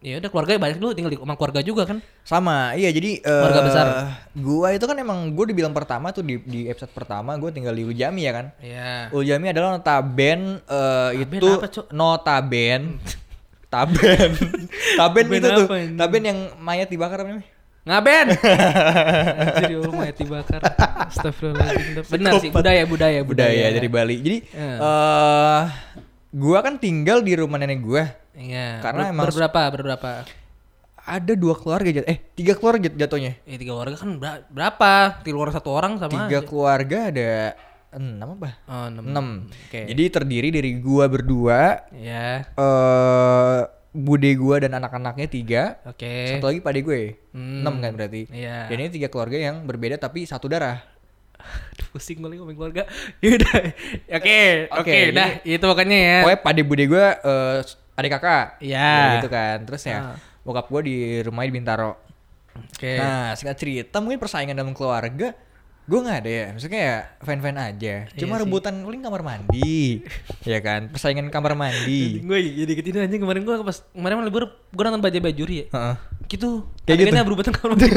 [0.00, 2.00] ya udah keluarga banyak dulu tinggal di rumah keluarga juga kan.
[2.22, 3.86] Sama, iya jadi eh, Keluarga besar.
[4.32, 7.84] Gua itu kan emang gue dibilang pertama tuh di, di episode pertama gue tinggal di
[7.84, 8.46] Ujami ya kan.
[8.58, 9.12] Iya.
[9.12, 11.86] Ujami adalah notaben eh, itu apa, Cuk?
[11.90, 12.96] notaben
[13.72, 14.30] taben
[14.98, 15.94] taben Taben itu tuh ini?
[15.94, 17.46] taben yang mayat dibakar apa namanya?
[17.80, 18.26] Ngaben.
[19.64, 20.60] Jadi lu mayat dibakar.
[21.08, 22.04] Astagfirullahaladzim.
[22.08, 24.16] Benar sih budaya budaya budaya dari Bali.
[24.20, 24.74] Jadi Iya.
[24.76, 25.62] eh
[26.30, 28.04] gua kan tinggal di rumah nenek gua.
[28.40, 28.80] Iya.
[28.80, 30.10] Karena Ber- emang- berberapa berberapa?
[31.00, 33.32] Ada dua keluarga jat eh tiga keluarga jat- jatuhnya.
[33.44, 34.92] Eh tiga keluarga kan ber- berapa?
[35.20, 36.40] Tiga keluarga satu orang sama Tiga aja.
[36.42, 37.32] keluarga ada
[37.90, 38.48] enam apa?
[38.64, 39.04] Oh, enam.
[39.04, 39.26] Enam.
[39.50, 39.80] Oke.
[39.84, 42.46] Jadi terdiri dari gua berdua, Ya.
[42.46, 43.58] eh
[43.90, 45.62] bude gua dan anak-anaknya tiga.
[45.84, 46.30] Oke.
[46.30, 47.18] Satu lagi pade gue.
[47.34, 47.60] Hmm.
[47.60, 48.30] Enam kan berarti.
[48.30, 48.70] Iya.
[48.70, 50.78] Dan ini tiga keluarga yang berbeda tapi satu darah.
[51.40, 52.82] Aduh, pusing gue ngomongin keluarga.
[53.24, 53.56] Yaudah.
[54.12, 54.38] Oke,
[54.70, 55.30] oke, Oke, dah.
[55.42, 56.16] Itu pokoknya ya.
[56.22, 57.58] Pokoknya pade bude gue eh
[57.94, 58.58] adik kakak.
[58.58, 58.78] Iya.
[58.78, 59.56] Ya, gitu kan.
[59.64, 60.16] Terus ya Ah.
[60.42, 61.92] bokap gue di rumahnya di Bintaro.
[62.50, 62.98] Oke.
[62.98, 65.32] Nah, singkat cerita mungkin persaingan dalam keluarga
[65.90, 66.46] gue nggak ada ya.
[66.54, 67.94] Maksudnya ya fan-fan aja.
[68.14, 70.02] Cuma Iya rebutan paling kamar mandi.
[70.46, 70.86] ya kan?
[70.86, 72.22] Persaingan kamar mandi.
[72.22, 75.66] Gue jadi ketin aja kemarin gue pas kemarin libur gue nonton Bajaj Bajuri ya.
[75.74, 75.94] Heeh.
[76.30, 76.62] Gitu.
[76.86, 77.14] Kayak gitu?
[77.26, 77.90] Berubah kamar mandi.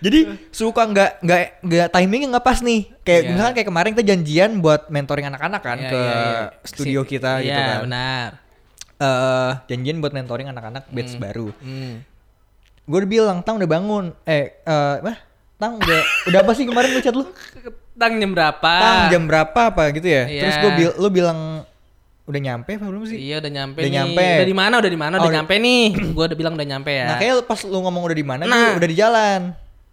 [0.00, 2.88] Jadi suka nggak nggak nggak timingnya nggak pas nih.
[3.00, 3.28] Kayak Iya.
[3.30, 6.42] misalkan kayak kemarin kita janjian buat mentoring anak-anak kan Iya, ke iya, iya.
[6.64, 7.80] studio kita gitu Iya, kan.
[7.84, 8.28] benar.
[8.96, 11.22] Eh janjian buat mentoring anak-anak batch Hmm.
[11.22, 11.48] baru.
[11.54, 11.94] Hmm.
[12.82, 14.04] Gue udah bilang, Tang udah bangun.
[14.24, 15.14] Eh, eh, apa?
[15.56, 17.28] Tang udah udah apa sih kemarin lu chat lu?
[17.92, 18.72] Tang jam berapa?
[18.74, 20.24] Tang jam berapa apa gitu ya?
[20.24, 20.42] Iya.
[20.42, 21.38] Terus gue bil lu bilang
[22.24, 23.18] udah nyampe apa belum sih?
[23.20, 23.96] Iya udah nyampe Udah nih.
[24.00, 24.24] nyampe.
[24.24, 24.74] Udah di mana?
[24.78, 25.14] Udah di mana?
[25.14, 25.84] Oh, Udah nyampe nih.
[26.10, 27.06] Gue udah bilang udah nyampe ya.
[27.06, 28.72] Nah, kayak pas lu ngomong udah di mana, Nah.
[28.72, 29.40] gua udah di jalan.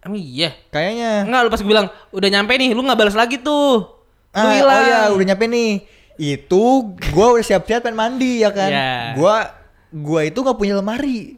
[0.08, 0.56] Emang iya.
[0.72, 1.28] Kayaknya.
[1.28, 3.84] Enggak, lu pas gue bilang udah nyampe nih, lu nggak balas lagi tuh.
[4.32, 4.80] Lu Ah, hilang.
[4.80, 5.72] oh ya udah nyampe nih.
[6.16, 8.70] Itu gua udah siap-siap pengen mandi ya kan.
[8.72, 8.92] Iya.
[9.14, 9.36] Gua
[9.92, 11.36] gua itu nggak punya lemari.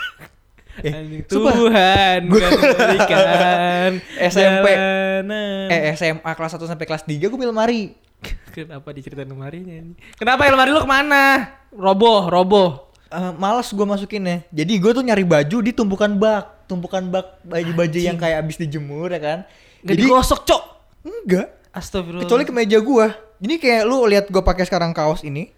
[0.86, 1.52] eh, Anjing, sumpah.
[1.52, 4.66] Tuhan kan memberikan SMP.
[4.76, 5.68] jalanan.
[5.68, 7.96] Eh SMA kelas 1 sampai kelas 3 gua punya lemari.
[8.56, 9.94] Kenapa diceritain lemarinya ini?
[10.16, 11.48] Kenapa ya lemari lu ke mana?
[11.72, 12.92] Roboh, roboh.
[13.08, 14.44] Eh, malas gua masukinnya.
[14.52, 19.10] Jadi gua tuh nyari baju di tumpukan bak, tumpukan bak baju-baju yang kayak abis dijemur
[19.10, 19.38] ya kan.
[19.82, 20.62] Gak Jadi digosok, Cok.
[21.02, 21.46] enggak.
[21.74, 22.22] Astagfirullah.
[22.22, 23.10] Kecuali kemeja gua.
[23.42, 25.50] Ini kayak lu lihat gua pakai sekarang kaos ini.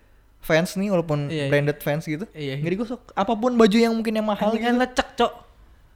[0.42, 1.51] Fans nih walaupun Iya, iya.
[1.55, 2.27] branded fans gitu.
[2.35, 2.64] Iya, iya.
[2.64, 3.01] Nggak digosok.
[3.14, 4.81] Apa pun baju yang mungkin yang mahal Anjing gitu.
[4.81, 5.33] lecek, Cok.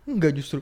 [0.07, 0.61] Enggak justru.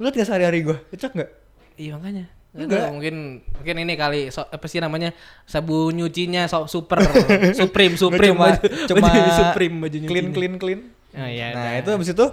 [0.00, 0.80] Lu liat gak sehari-hari gua?
[0.88, 1.30] Lecek enggak?
[1.76, 2.24] Iya makanya.
[2.52, 2.68] Enggak.
[2.68, 2.88] Enggak.
[2.92, 3.14] mungkin
[3.56, 5.16] mungkin ini kali so, apa sih namanya
[5.48, 7.00] sabun nyucinya so, super
[7.60, 10.10] supreme supreme cuma baju, cuma baju supreme baju nyucinya.
[10.12, 10.80] clean clean clean.
[11.12, 11.56] Oh iya.
[11.56, 11.80] nah, dah.
[11.80, 12.26] itu habis itu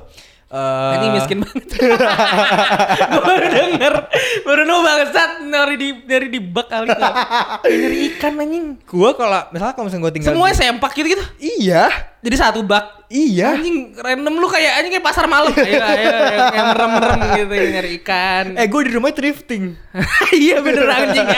[0.50, 1.78] eh Ini miskin banget.
[1.78, 3.94] Gue baru denger,
[4.42, 7.14] baru nemu bangsat dari di dari di bak kali tuh.
[7.70, 8.66] Nyari ikan anjing.
[8.90, 11.24] Gua kalau misalnya kalau misalnya gua tinggal Semuanya di- sempak gitu gitu.
[11.38, 11.86] Iya.
[12.26, 13.06] Jadi satu bak.
[13.14, 13.62] Iya.
[13.62, 15.54] Anjing random lu kayak anjing kayak pasar malam.
[15.54, 16.08] Ayo ayo
[16.50, 18.46] yang, merem-merem gitu nyari ikan.
[18.58, 19.78] Eh, gua di rumah thrifting.
[20.34, 21.30] iya bener anjing.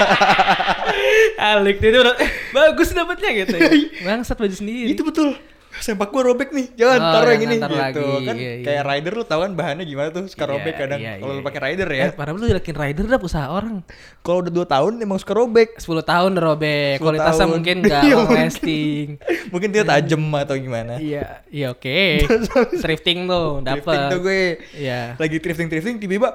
[1.35, 3.55] Alik eh, bagus dapatnya gitu.
[3.59, 3.71] Ya.
[4.07, 4.95] Bangsat baju sendiri.
[4.95, 5.35] Itu betul.
[5.73, 6.67] Sempak gua robek nih.
[6.75, 7.77] Jangan Oh, taruh yang jangan ini gitu.
[7.77, 8.03] lagi.
[8.21, 8.63] Kan Iya, iya.
[8.63, 10.99] kayak rider lu tahu kan bahannya gimana tuh suka Iya, robek kadang.
[10.99, 11.65] iya, kalau iya, lu pakai iya.
[11.65, 12.03] rider ya.
[12.03, 13.75] Eh, padahal lu jelekin rider dah usaha orang.
[14.19, 15.69] Kalau udah 2 tahun emang suka robek.
[15.77, 16.95] 10 tahun udah robek.
[16.95, 17.51] 10 Kualitasnya tahun.
[17.53, 18.37] mungkin gak Iya, long mungkin.
[18.43, 19.07] lasting.
[19.51, 20.93] Mungkin dia tajem atau gimana.
[20.97, 21.99] Iya, iya oke.
[22.83, 24.09] Thrifting tuh Thrifting dapat.
[24.09, 24.43] tuh gue.
[24.73, 25.15] Iya.
[25.15, 26.29] Lagi thrifting-thrifting tiba-tiba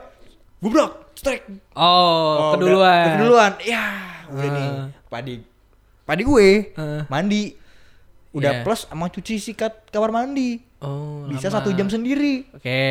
[0.58, 1.44] gublok, strike.
[1.72, 1.84] Oh,
[2.42, 2.80] Oh, keduluan.
[2.82, 3.52] udah- keduluan.
[3.62, 3.84] Ya,
[4.26, 4.68] udah nih.
[4.70, 4.86] Ah.
[5.06, 5.34] Padi.
[6.02, 7.02] Padi gue Ah.
[7.06, 7.65] mandi.
[8.36, 8.62] Udah Iya.
[8.62, 10.60] plus sama cuci sikat kamar mandi.
[10.78, 11.56] Oh, Bisa lama.
[11.56, 12.44] satu jam sendiri.
[12.52, 12.82] Oke.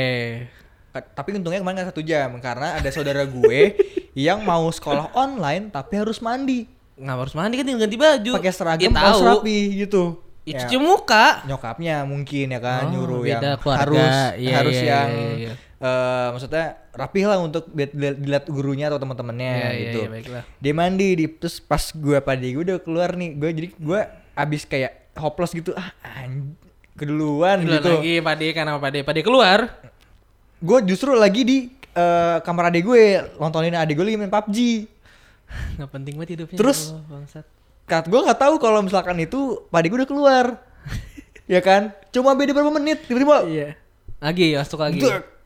[0.90, 3.78] Ka- Tapi untungnya kemarin gak satu jam karena ada saudara gue
[4.18, 6.66] yang mau sekolah online tapi harus mandi.
[6.96, 8.32] Nggak harus mandi kan tinggal ganti baju.
[8.34, 10.04] Pakai seragam Ya, harus rapi gitu.
[10.42, 11.42] Ya, Ya, cuci muka.
[11.44, 13.82] nyokapnya mungkin ya kan Oh, nyuruh yang keluarga.
[13.82, 15.54] harus Iya, harus iya, yang iya, iya.
[15.76, 20.00] eh, maksudnya rapi lah untuk dilihat, gurunya atau teman-temannya Iya, iya, gitu.
[20.00, 20.44] iya, baiklah.
[20.56, 23.34] Dia mandi di terus pas gue padi gue udah keluar nih.
[23.34, 24.00] Gue jadi gue
[24.34, 25.72] abis kayak hopeless gitu.
[25.74, 26.56] Ah, anj-
[26.94, 27.92] keduluan gitu.
[27.92, 29.68] lagi pade kan apa pade pade keluar.
[30.58, 31.58] Gue justru lagi di
[31.92, 33.04] eh, kamar adik gue
[33.36, 34.58] nontonin adik gue lagi main PUBG.
[35.78, 36.58] Nggak penting banget hidupnya.
[36.58, 37.44] Terus- Allah.
[37.86, 40.46] Kat gue nggak tahu kalau misalkan itu padi gue udah keluar.
[41.46, 41.94] ya kan?
[42.10, 43.70] Cuma beda berapa menit tiba-tiba Iya.
[44.18, 45.02] Lagi masuk lagi.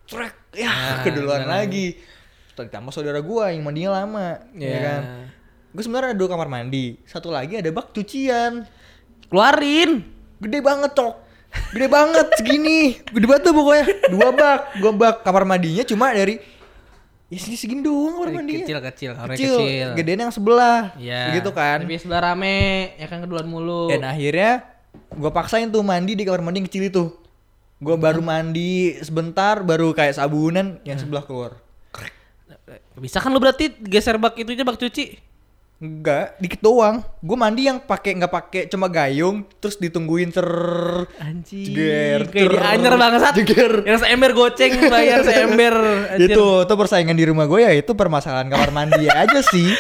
[0.09, 1.99] Trek, ya Ah, keduluan udah lagi.
[2.55, 4.79] Terus ditambah saudara gua yang mandinya lama, ya Iya.
[4.81, 5.01] kan.
[5.69, 8.65] Gue sebenarnya ada dua kamar mandi, satu lagi ada bak cucian,
[9.29, 9.91] Keluarin.
[10.39, 11.13] gede banget cok,
[11.75, 13.85] gede banget segini, gede banget tuh pokoknya.
[14.07, 16.39] Dua bak, dua bak kamar mandinya cuma dari
[17.27, 18.63] ya segini segini doang kamar mandinya.
[18.63, 19.87] Kecil kecil, kamarnya kecil, kecil.
[19.99, 21.35] gedean yang sebelah, Iya.
[21.35, 21.83] gitu kan.
[21.83, 22.57] Tapi sebelah rame,
[22.95, 23.91] ya kan keduluan mulu.
[23.91, 24.63] Dan akhirnya
[25.11, 27.03] gue paksain tuh mandi di kamar mandi yang kecil itu.
[27.79, 31.59] Gue baru mandi sebentar, baru kayak sabunan yang sebelah keluar.
[32.95, 35.15] Bisa kan lu berarti geser bak itu aja bak cuci.
[35.79, 36.99] Enggak, dikit doang.
[37.23, 40.43] Gue mandi yang pakai nggak pakai cuma gayung, terus ditungguin ter
[41.15, 41.71] Anjing.
[41.71, 43.19] Jeger, Kayak di anyer banget.
[43.39, 43.73] jeger.
[43.87, 45.75] Yang seember goceng bayar seember.
[46.19, 49.71] Itu itu persaingan di rumah gue ya itu permasalahan kamar mandi aja sih.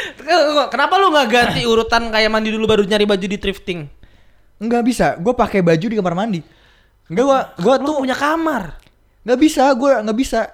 [0.71, 3.83] Kenapa lu nggak ganti urutan kayak mandi dulu baru nyari baju di thrifting?
[4.55, 6.39] Nggak bisa, gue pakai baju di kamar mandi.
[7.11, 8.79] Enggak gua gua Lu tuh punya kamar.
[9.19, 10.47] nggak bisa, gue nggak bisa.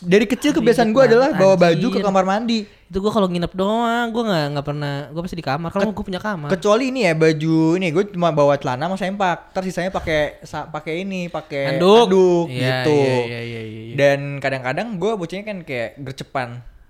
[0.00, 2.64] Dari kecil kebiasaan gue adalah bawa baju ke kamar mandi.
[2.90, 5.70] Itu gua kalau nginep doang, gua nggak nggak pernah, gua pasti di kamar.
[5.70, 6.50] Kalau gua punya kamar.
[6.50, 9.54] Kecuali ini ya baju ini gue cuma bawa celana sama sempak.
[9.54, 12.50] Terus sisanya pakai pakai ini, pakai Handuk.
[12.50, 12.98] Iya, gitu.
[12.98, 13.94] iya, iya, iya, iya, iya.
[13.94, 16.48] Dan kadang-kadang gue bocahnya kan kayak gercepan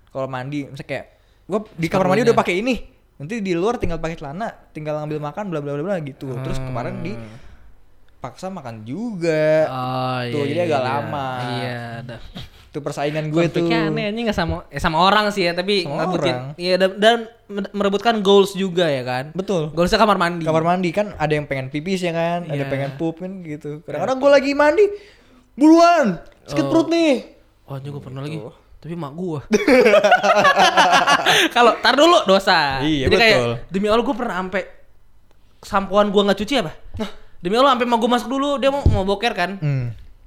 [0.09, 1.05] kalau mandi, misalnya kayak
[1.45, 2.75] gue di kamar mandi udah pakai ini.
[3.21, 6.33] Nanti di luar tinggal pakai celana, tinggal ngambil makan bla bla bla bla gitu.
[6.41, 7.13] Terus kemarin di
[8.17, 9.69] paksa makan juga.
[9.69, 11.29] Oh Tuh, jadi agak lama.
[11.61, 12.17] Iya, ada.
[12.71, 13.67] Itu persaingan gue tuh.
[13.67, 16.31] Aneh anjing nggak sama eh, sama orang sih ya, tapi Sama ngerebutin.
[16.31, 16.43] orang.
[16.55, 17.15] Iya dan, dan
[17.69, 19.29] merebutkan goals juga ya kan.
[19.31, 19.69] Betul.
[19.69, 20.41] Goalsnya kamar mandi.
[20.41, 22.65] Kamar mandi kan ada yang pengen pipis ya kan, ada Iya.
[22.65, 23.81] pengen pup kan gitu.
[23.83, 24.85] Kadang-kadang gue lagi mandi,
[25.51, 26.69] buruan, sakit Oh.
[26.69, 27.11] perut nih.
[27.63, 28.37] Oh, anjing gua pernah lagi.
[28.79, 29.39] Tapi mak gua.
[31.51, 32.81] Kalau tar dulu dosa.
[32.81, 33.51] Iya, Jadi kayak betul.
[33.69, 34.61] demi Allah gua pernah sampai
[35.59, 36.71] sampoan gua nggak cuci apa?
[37.39, 39.49] Demi Allah sampai mau gua masuk dulu dia mau mau boker kan.
[39.57, 39.80] Hmm.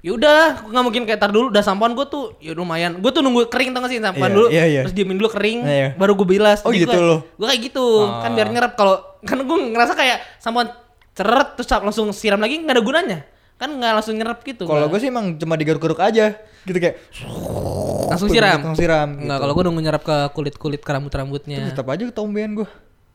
[0.05, 3.01] Ya udah, gua nggak mungkin kayak tar dulu udah sampoan gua tuh ya lumayan.
[3.01, 4.47] Gua tuh nunggu kering tau gak sih sampoan Iya, dulu.
[4.53, 4.81] iya, iya.
[4.85, 5.89] Terus diemin dulu kering, Iya.
[5.97, 6.61] baru gua bilas.
[6.61, 7.17] Oh, Jadi gitu gua, lo?
[7.41, 7.87] Gua kayak gitu.
[8.21, 8.35] Kan Oh.
[8.37, 10.69] biar nyerap kalau kan gua ngerasa kayak sampoan
[11.17, 13.19] ceret terus langsung siram lagi nggak ada gunanya.
[13.57, 14.69] Kan nggak langsung nyerap gitu.
[14.69, 14.93] Kalau nggak.
[14.93, 16.37] gue sih emang cuma digaruk-garuk aja,
[16.67, 17.01] gitu kayak.
[18.11, 18.61] Langsung siram.
[18.61, 19.09] Langsung siram.
[19.17, 19.31] Gitu.
[19.31, 21.73] kalau gue nunggu nyerap ke kulit-kulit ke rambut-rambutnya.
[21.73, 22.69] tetap aja ketombean gue.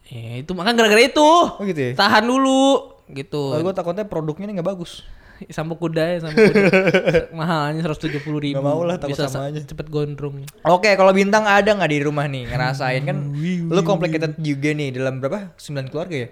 [0.09, 1.21] Ya, itu makanya gara-gara itu.
[1.21, 1.91] Oh gitu ya.
[1.93, 3.53] Tahan dulu gitu.
[3.53, 5.05] Kalau gue takutnya produknya ini nggak bagus.
[5.55, 6.61] Sampo kuda ya, sampo kuda.
[7.39, 8.55] Mahalnya 170 ribu.
[8.55, 9.61] Nggak mau lah, takut Bisa sama sa- aja.
[9.63, 10.43] Cepet gondrong.
[10.65, 13.17] Oke, kalau bintang ada nggak di rumah nih ngerasain kan?
[13.65, 15.55] Lu complicated juga nih dalam berapa?
[15.55, 16.29] 9 keluarga ya?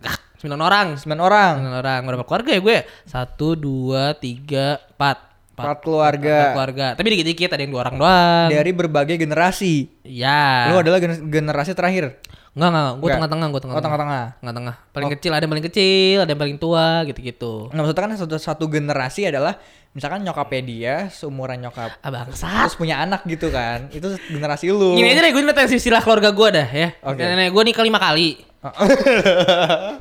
[0.00, 0.86] Ah, Sembilan orang.
[0.96, 1.52] 9 orang.
[1.60, 2.00] Sembilan orang.
[2.04, 2.78] Berapa keluarga ya gue?
[3.04, 5.18] Satu, dua, tiga, empat.
[5.58, 6.36] Empat keluarga.
[6.38, 6.86] Empat keluarga.
[6.94, 8.48] Tapi dikit-dikit ada yang dua orang doang.
[8.48, 9.90] Dari berbagai generasi.
[10.06, 10.70] Ya.
[10.70, 12.22] Lu adalah gener- generasi terakhir.
[12.58, 12.82] Enggak, enggak.
[12.82, 13.14] Gue Enggak.
[13.14, 13.84] tengah-tengah, gue Oh, tengah-tengah.
[13.86, 14.24] tengah-tengah.
[14.42, 14.74] Tengah-tengah.
[14.90, 17.54] Paling kecil, ada yang paling kecil, ada yang paling tua, gitu-gitu.
[17.70, 19.54] Nah, maksudnya kan satu, satu generasi adalah
[19.88, 22.66] misalkan nyokapnya dia seumuran nyokap Ah, bangsat.
[22.66, 23.86] terus punya anak gitu kan.
[23.88, 24.92] Itu generasi lu.
[24.92, 26.88] Gini aja deh, gue ngetes silsilah keluarga gue dah ya.
[27.00, 27.22] Oke.
[27.22, 28.42] Nenek gue nikah lima kali.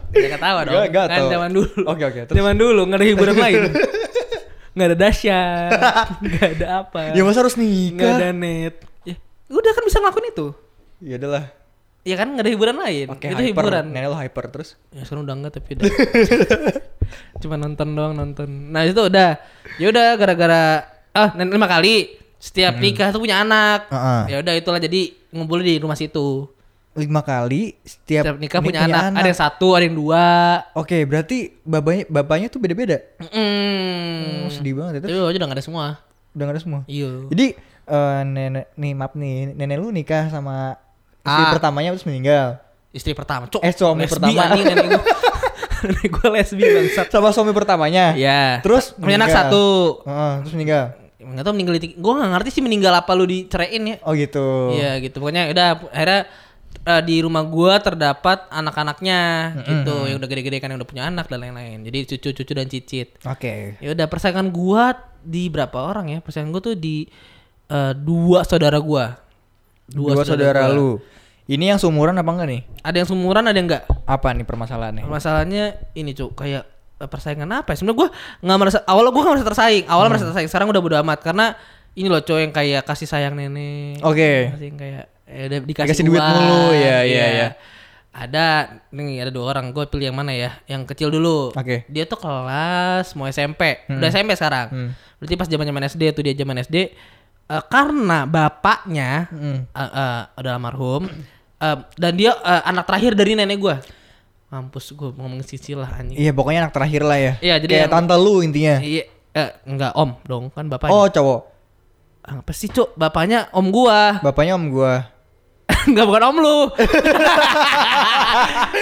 [0.10, 0.74] Jangan ketawa dong.
[0.76, 1.78] Gak- gak kan zaman dulu.
[1.86, 2.36] Oke, oke, terus?
[2.36, 3.62] Zaman dulu nggak ada hiburan lain.
[4.78, 5.72] Nggak ada dahsyat,
[6.22, 7.00] nggak ada apa.
[7.10, 8.30] Ya masa harus Nggak ada nikah?
[8.32, 8.76] net.
[9.10, 9.18] Ya,
[9.50, 10.48] udah kan bisa ngelakuin itu.
[11.02, 11.50] Ya udahlah.
[12.08, 13.08] Ya kan nggak ada hiburan lain.
[13.12, 13.68] Oke, itu hyper.
[13.68, 13.86] hiburan.
[13.92, 14.80] Nenek lu hyper terus.
[14.96, 15.92] Ya sekarang udah enggak tapi udah.
[17.44, 18.48] Cuma nonton doang nonton.
[18.48, 19.36] Nah itu udah.
[19.76, 23.92] Ya udah gara-gara ah nenek lima kali setiap nikah tuh punya anak.
[23.92, 24.22] Heeh.
[24.32, 26.48] Ya udah itulah jadi ngumpul di rumah situ.
[26.98, 29.22] Lima kali setiap, Setiap nikah ni- punya, anak.
[29.22, 30.26] Ada yang satu, ada yang dua.
[30.74, 32.98] Oke, berarti bapaknya bapaknya tuh beda-beda.
[33.22, 34.48] Mm.
[34.48, 35.14] Oh, sedih banget itu.
[35.14, 35.86] aja udah gak ada semua.
[36.34, 36.82] Udah gak ada semua.
[36.90, 37.30] Iya.
[37.30, 37.48] Jadi
[37.86, 40.74] eh, nenek nih maaf nih, nenek lu nikah sama
[41.28, 41.52] istri Ah.
[41.52, 42.48] pertamanya terus meninggal.
[42.90, 43.52] Istri pertama.
[43.52, 43.62] Cok.
[43.62, 44.42] Eh, suami lesbi pertama.
[44.48, 45.04] anjing, nenek gue.
[45.86, 47.08] nenek gue lesbi bangsat.
[47.12, 48.16] Sama suami pertamanya.
[48.16, 48.64] Iya.
[48.64, 49.66] Terus punya anak satu.
[50.08, 50.84] Heeh, terus meninggal.
[51.18, 53.96] Enggak tahu meninggal di Gue gak ngerti sih meninggal apa lu diceraiin ya.
[54.02, 54.72] Oh gitu.
[54.74, 56.22] Iya gitu pokoknya udah akhirnya
[56.88, 59.20] eh, di rumah gua terdapat anak-anaknya
[59.68, 61.84] gitu yang udah gede-gede kan yang udah punya anak dan lain-lain.
[61.84, 63.20] Jadi cucu-cucu dan cicit.
[63.28, 63.76] Oke.
[63.84, 66.20] Ya udah persaingan gua di berapa orang ya?
[66.24, 67.12] Persaingan gua tuh di
[67.68, 69.20] eh, dua saudara gua.
[69.88, 70.76] Dua, saudara, gua.
[70.76, 70.90] lu.
[71.48, 72.62] Ini yang seumuran apa enggak nih?
[72.84, 73.84] Ada yang seumuran ada yang enggak.
[74.04, 75.08] Apa nih permasalahannya?
[75.08, 76.68] Masalahnya ini cuk kayak
[77.00, 77.80] eh, persaingan apa ya?
[77.80, 78.10] Sebenarnya gua
[78.44, 79.84] nggak merasa awalnya gua nggak merasa tersaing.
[79.88, 80.50] Awalnya merasa tersaing.
[80.52, 81.56] Sekarang udah bodo amat karena
[81.96, 84.04] ini loh cowok yang kayak kasih sayang nenek.
[84.04, 84.52] Oke.
[84.60, 87.50] Kasih yang kayak eh, udah dikasih, Dikasih duit mulu, ya, ya, ya.
[88.12, 88.46] Ada
[88.92, 89.72] nih ada dua orang.
[89.72, 90.52] Gue pilih yang mana ya?
[90.68, 91.56] Yang kecil dulu.
[91.56, 91.88] Oke.
[91.88, 93.88] Dia tuh kelas mau SMP.
[93.88, 94.68] Udah SMP sekarang.
[94.68, 94.90] Hmm.
[95.22, 96.92] Berarti pas zaman zaman SD tuh dia zaman SD.
[97.48, 99.66] Eh, karena bapaknya Hmm.
[99.66, 101.04] eh, eh, udah almarhum
[101.58, 103.76] eh, dan dia eh, anak terakhir dari nenek gue.
[104.48, 106.16] Mampus gue ngomong sisilah anjing.
[106.16, 107.34] Iya, pokoknya anak terakhir lah ya.
[107.40, 108.76] Iya, jadi Kayak yang- tante lu intinya.
[108.80, 110.94] Iya, eh, enggak om dong kan bapaknya.
[110.94, 111.42] Oh, cowok.
[112.24, 112.92] apa sih cuk?
[112.94, 114.20] Bapaknya om gua.
[114.20, 115.08] Bapaknya om gua.
[115.88, 116.58] Enggak bukan om lu.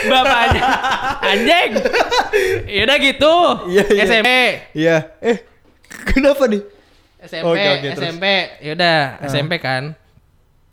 [0.05, 0.61] Bapaknya
[1.23, 1.71] anjing.
[2.65, 3.33] Ya udah gitu.
[3.69, 4.03] Iya, iya.
[4.03, 4.29] SMP.
[4.73, 4.95] Iya.
[5.21, 5.37] Eh,
[6.09, 6.61] kenapa nih?
[7.25, 8.03] SMP, Oke, oke, terus.
[8.05, 8.25] SMP.
[8.61, 9.83] Ya udah, SMP kan.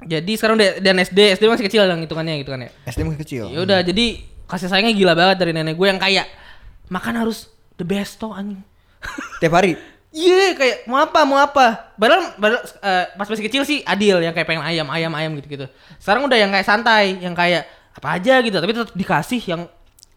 [0.02, 2.70] Jadi sekarang udah dan SD, SD masih kecil yang hitungannya gitu kan ya.
[2.90, 3.44] SD masih kecil.
[3.50, 4.06] Ya udah, jadi
[4.50, 6.26] kasih sayangnya gila banget dari nenek gue yang kayak
[6.90, 8.60] makan harus the best toh anjing.
[9.40, 9.78] Tiap hari.
[10.12, 11.96] Iya kayak mau apa mau apa.
[11.96, 15.48] Padahal, padahal eh, pas masih kecil sih adil yang kayak pengen ayam ayam ayam gitu
[15.48, 15.66] gitu.
[15.96, 17.64] Sekarang udah yang kayak santai, yang kayak
[17.96, 18.60] apa aja gitu.
[18.60, 19.64] Tapi tetap dikasih yang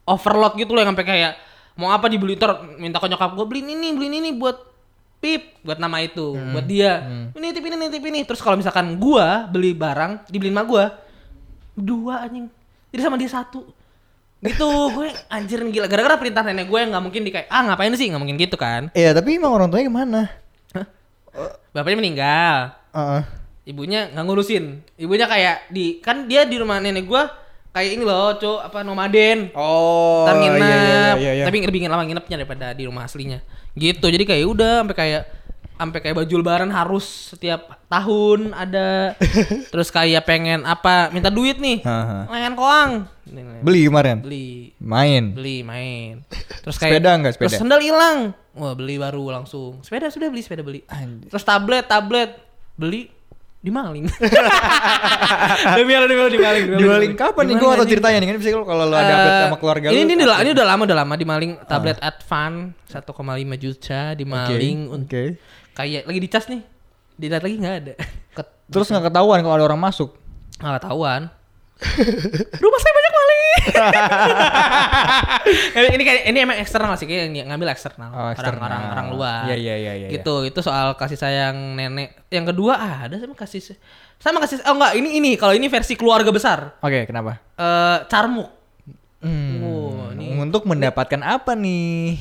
[0.03, 1.31] overload gitu loh yang sampai kayak
[1.75, 4.74] mau apa dibeli ntar minta ke nyokap gue beliin ini beliin ini buat
[5.25, 7.01] pip buat nama itu buat dia.
[7.33, 8.21] Ini tip ini ini tip ini.
[8.21, 10.85] Terus kalau misalkan gua beli barang dibeliin sama gua
[11.73, 12.45] dua anjing.
[12.93, 13.65] Jadi sama dia satu.
[14.45, 15.89] Gitu gue anjir gila.
[15.89, 18.13] Gara-gara perintah nenek gue yang nggak mungkin di kayak ah ngapain sih?
[18.13, 18.93] Nggak mungkin gitu kan.
[18.93, 20.21] Iya, tapi emang orang tuanya ke mana?
[21.75, 22.57] bapaknya meninggal.
[22.95, 23.23] Heeh.
[23.65, 24.85] ibunya nggak ngurusin.
[24.95, 27.33] Ibunya kayak di kan dia di rumah nenek gua
[27.73, 29.49] kayak ini loh cowok apa nomaden.
[29.57, 30.61] Oh, ntar nginep.
[30.61, 31.45] iya, iya, iya, iya.
[31.49, 33.41] tapi lebih lama nginepnya daripada di rumah aslinya
[33.75, 34.05] gitu.
[34.07, 35.23] Jadi kayak udah sampai kayak
[35.75, 39.19] sampai kayak baju lebaran harus setiap tahun ada.
[39.71, 41.83] Terus kayak pengen apa minta duit nih.
[42.31, 42.91] Pengen koang.
[43.61, 44.17] Beli kemarin.
[44.23, 44.71] beli.
[44.79, 45.33] Main.
[45.35, 46.21] beli main.
[46.63, 47.47] Terus kayak Sepeda nggak, sepeda?
[47.49, 48.17] terus sendal hilang.
[48.55, 49.81] Wah beli baru langsung.
[49.83, 50.81] Sepeda sudah beli sepeda beli.
[50.87, 51.27] Anjir.
[51.27, 52.31] terus tablet tablet.
[52.75, 53.07] Beli
[53.65, 54.05] dimaling.
[55.77, 57.55] Demi Allah demi Allah dimaling Dimaling kapan nih?
[57.57, 58.27] Gua atau ceritanya nih.
[58.29, 60.13] Kan bisa kalau lu ada update sama keluarga Eh, ini, lu.
[60.13, 62.53] ini, udah, ini udah lama udah lama dimaling tablet Advan
[62.85, 63.01] 1,5
[63.57, 64.93] juta dimaling Oke.
[64.93, 65.33] untuk
[65.73, 66.61] kayak lagi dicas nih.
[67.15, 67.93] Dilihat lagi nggak ada.
[68.31, 70.13] Ket, Terus nggak ketahuan kalau ada orang masuk.
[70.55, 71.21] nggak ketahuan.
[72.63, 73.04] Rumah saya banyak
[75.75, 79.55] ini ini kayak ini emang eksternal sih kayak ngambil eksternal Oh, orang-orang orang luar Iya,
[79.55, 83.75] iya, iya, iya, gitu itu soal kasih sayang nenek yang kedua ah, ada sama kasih
[84.17, 87.39] sama kasih oh enggak ini ini kalau ini versi keluarga besar Oke, kenapa?
[87.53, 88.49] eh carmuk
[89.15, 92.13] Hmm, Oh, ini- untuk mendapatkan apa nih?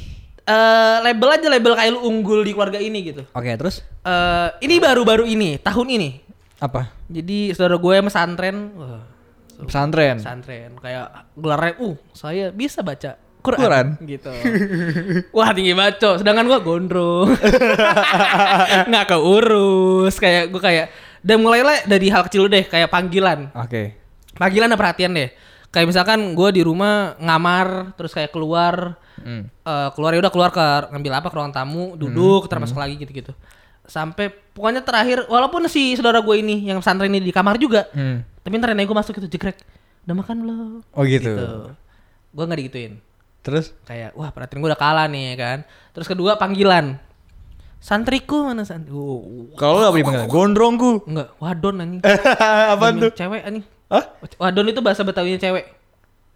[0.42, 3.28] eh label aja label kayak lu unggul di keluarga ini gitu.
[3.30, 6.10] Oke, terus Eh ini baru-baru ini, tahun ini.
[6.56, 6.96] apa?
[7.04, 9.04] Jadi saudara gue pesantren, wah,
[9.64, 10.16] Pesantren.
[10.16, 13.86] pesantren kayak gelarnya, uh saya bisa baca Quran, Quran.
[14.02, 14.32] gitu.
[15.36, 17.28] Wah tinggi baco, sedangkan gue gondrong,
[18.88, 20.86] nggak keurus, kayak gue kayak
[21.20, 23.96] dan mulailah dari hal kecil deh, kayak panggilan, Oke.
[24.34, 25.28] panggilan ada perhatian deh.
[25.68, 29.46] Kayak misalkan gue di rumah ngamar, terus kayak keluar, Hmm.
[29.46, 32.94] eh, keluar ya udah keluar ke ngambil apa ke ruang tamu, duduk, ntar masuk lagi
[32.94, 33.30] gitu-gitu.
[33.84, 38.24] Sampai pokoknya terakhir, walaupun si saudara gue ini yang pesantren ini di kamar juga, Hmm.
[38.40, 39.60] tapi ntar nenek gue masuk gitu jegrek.
[40.04, 40.70] Udah makan belum?
[40.90, 41.32] Oh gitu.
[42.30, 42.92] Gue nggak digituin.
[43.44, 45.58] Terus Kayak wah perhatian gue udah kalah nih ya kan.
[45.92, 46.96] Terus kedua panggilan.
[47.76, 48.88] Santriku mana santri?
[48.88, 51.04] Oh, kalau lu gak boleh dipanggil gondrongku.
[51.04, 52.00] enggak, wadon anjing.
[52.80, 53.12] Demi tuh?
[53.12, 53.64] Cewek anjing.
[53.92, 54.04] Hah?
[54.40, 55.68] Wadon itu bahasa Betawinya cewek.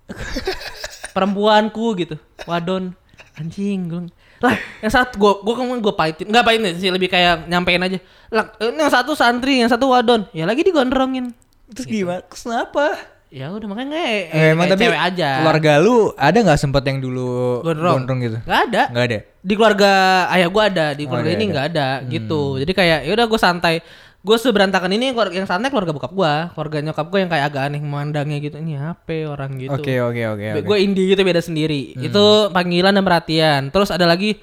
[1.16, 2.20] Perempuanku gitu.
[2.44, 2.92] Wadon.
[3.40, 4.12] Anjing gue.
[4.38, 6.26] Lah, yang satu gue gue kemarin gue pahitin.
[6.26, 7.98] Enggak pahitin sih, lebih kayak nyampein aja.
[8.28, 10.26] Lah, yang satu santri, yang satu wadon.
[10.30, 11.34] Ya lagi digondrongin.
[11.68, 12.22] Terus gimana?
[12.22, 12.86] Terus Kenapa?
[13.28, 15.30] Ya udah makanya kayak, Eh, emang kayak tapi cewek aja.
[15.36, 17.94] keluarga lu ada nggak sempet yang dulu Gondrong.
[18.00, 18.38] gondrong gitu?
[18.40, 18.82] Gak ada.
[18.88, 19.18] Nggak ada.
[19.38, 19.90] Di keluarga
[20.32, 21.52] ayah gue ada, di Oh, keluarga ada, ini ada.
[21.52, 22.42] nggak ada, gitu.
[22.56, 23.74] Jadi kayak ya udah gue santai.
[24.18, 27.78] Gue seberantakan ini yang santai keluarga bokap gue, keluarga nyokap gue yang kayak agak aneh
[27.78, 28.58] memandangnya gitu.
[28.58, 28.98] Ini ya
[29.30, 29.78] orang gitu.
[29.78, 30.46] Oke oke oke.
[30.66, 31.94] Gue indie gitu beda sendiri.
[31.94, 33.70] Itu panggilan dan perhatian.
[33.70, 34.34] Terus ada lagi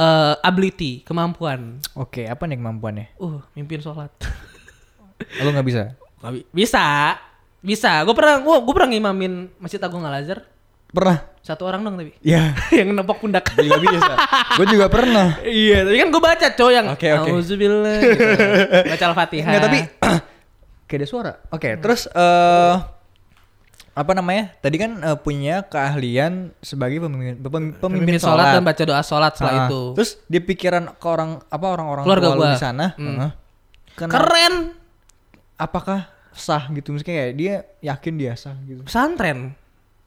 [0.00, 1.78] eh, ability, kemampuan.
[1.94, 3.06] Oke, apa nih kemampuannya?
[3.20, 4.08] Uh, mimpin sholat.
[5.44, 5.82] Lu nggak bisa?
[6.50, 7.16] Bisa,
[7.60, 8.00] bisa.
[8.08, 10.48] Gue pernah, gue gue pernah ngimamin masjid Agung Al Azhar.
[10.90, 11.29] Pernah?
[11.40, 12.52] Satu orang dong tapi Ya.
[12.78, 13.48] yang nepok pundak.
[13.50, 14.12] Gue juga bisa.
[14.54, 15.40] Gue juga pernah.
[15.40, 17.30] Iya, tapi kan gue baca coy yang Oke, oke.
[17.30, 18.24] Auzubillah gitu.
[18.92, 19.48] Baca Al-Fatihah.
[19.48, 19.78] Nggak tapi
[20.86, 21.32] kayak ada suara.
[21.48, 22.76] Oke, terus eh
[23.90, 24.54] apa namanya?
[24.56, 29.32] Tadi kan eh, punya keahlian sebagai pemimpin pemimpin, pemimpin Pemimpin sholat dan baca doa sholat
[29.34, 29.82] setelah Ah, itu.
[29.92, 32.48] Terus di pikiran ke orang apa orang-orang Keluarga tua gua.
[32.48, 33.28] di sana, Hmm.
[33.90, 34.54] Kenapa- Keren.
[35.56, 36.00] apakah
[36.32, 36.90] sah gitu?
[36.90, 38.80] Misalnya kayak dia yakin dia sah gitu.
[38.82, 39.52] Pesantren.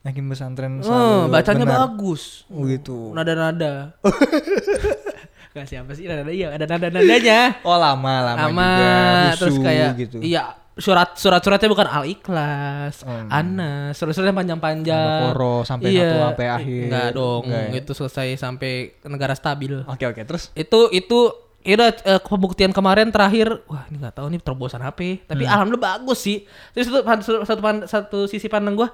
[0.04, 1.80] Yakin pesantren Oh, selalu bacanya benar.
[1.88, 2.44] bagus.
[2.48, 3.12] Oh, gitu.
[3.12, 3.96] Nada-nada.
[5.54, 7.62] Gak siapa sih nada-nada iya, ada nada-nadanya.
[7.62, 8.94] Oh lama lama, Lama, juga
[9.38, 10.18] terus khusyuk kayak gitu.
[10.20, 13.30] iya surat surat suratnya bukan al ikhlas, Hmm.
[13.30, 15.30] Anas, surat suratnya panjang-panjang.
[15.30, 16.82] Al-Baqarah sampai satu sampai akhir.
[16.84, 17.78] Enggak dong, Enggak ya?
[17.78, 18.72] itu selesai sampai
[19.06, 19.86] negara stabil.
[19.86, 21.20] Oke oke terus itu itu
[21.62, 25.16] ya udah eh, pembuktian kemarin terakhir wah ini nggak tahu nih terobosan apa ya.
[25.24, 25.54] tapi Hmm.
[25.54, 26.38] alhamdulillah bagus sih
[26.74, 28.90] terus satu satu satu, satu sisi pandang gua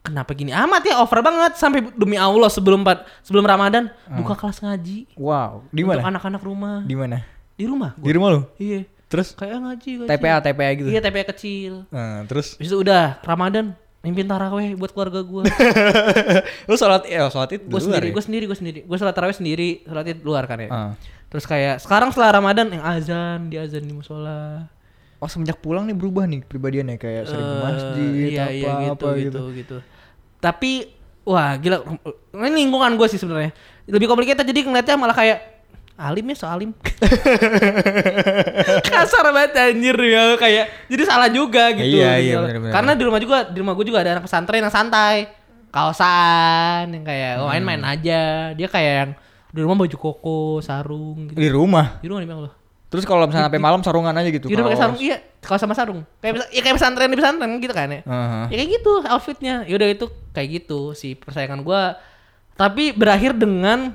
[0.00, 2.80] kenapa gini amat ya over banget sampai demi Allah sebelum
[3.20, 6.08] sebelum Ramadan buka kelas ngaji wow di untuk mana?
[6.10, 7.18] anak-anak rumah Di mana?
[7.54, 8.12] di rumah Di gua.
[8.12, 8.40] rumah lu?
[8.56, 10.08] iya Terus kayak ngaji, ngaji.
[10.10, 10.88] TPA TPA gitu.
[10.88, 15.42] iya TPA kecil Nah, terus Habis itu udah Ramadan mimpin taraweh buat keluarga gua
[16.68, 18.12] lu sholat ya sholat itu gue di sendiri ya?
[18.12, 20.92] gue sendiri gue sendiri gue sholat taraweh sendiri sholat id luar kan ya Ah.
[21.28, 24.64] Terus kayak sekarang setelah Ramadan yang azan, di azan di musola.
[25.18, 28.62] Oh semenjak pulang nih berubah nih kepribadiannya kayak sering ke Eh, masjid iya, apa iya,
[28.62, 29.18] gitu, apa gitu.
[29.18, 29.76] gitu, gitu.
[30.38, 30.72] Tapi
[31.22, 31.82] wah gila
[32.38, 33.50] ini lingkungan gue sih sebenarnya.
[33.84, 35.38] Lebih complicated jadi ngeliatnya malah kayak
[35.98, 36.70] alim ya so alim.
[38.86, 41.98] Kasar banget anjir ya kayak jadi salah juga gitu.
[41.98, 42.38] Iya, iya, gitu.
[42.46, 42.72] bener-bener.
[42.72, 45.34] Karena di rumah juga di rumah gue juga ada anak pesantren yang santai.
[45.68, 47.92] Kaosan yang kayak oh, main-main Hmm.
[47.92, 48.22] aja.
[48.54, 49.10] Dia kayak yang
[49.48, 51.36] di rumah baju koko, sarung gitu.
[51.36, 52.00] Di rumah.
[52.00, 52.50] Di rumah nih Bang lo.
[52.88, 54.48] Terus kalau misalnya sampai malam sarungan aja gitu.
[54.48, 56.00] Iya udah pakai sarung iya, kalau sama sarung.
[56.24, 58.00] Kayak ya kayak pesantren di pesantren gitu kan ya.
[58.08, 58.48] Aha.
[58.48, 59.54] Ya kayak gitu outfitnya.
[59.68, 62.00] Ya udah itu kayak gitu si persaingan gua.
[62.56, 63.92] Tapi berakhir dengan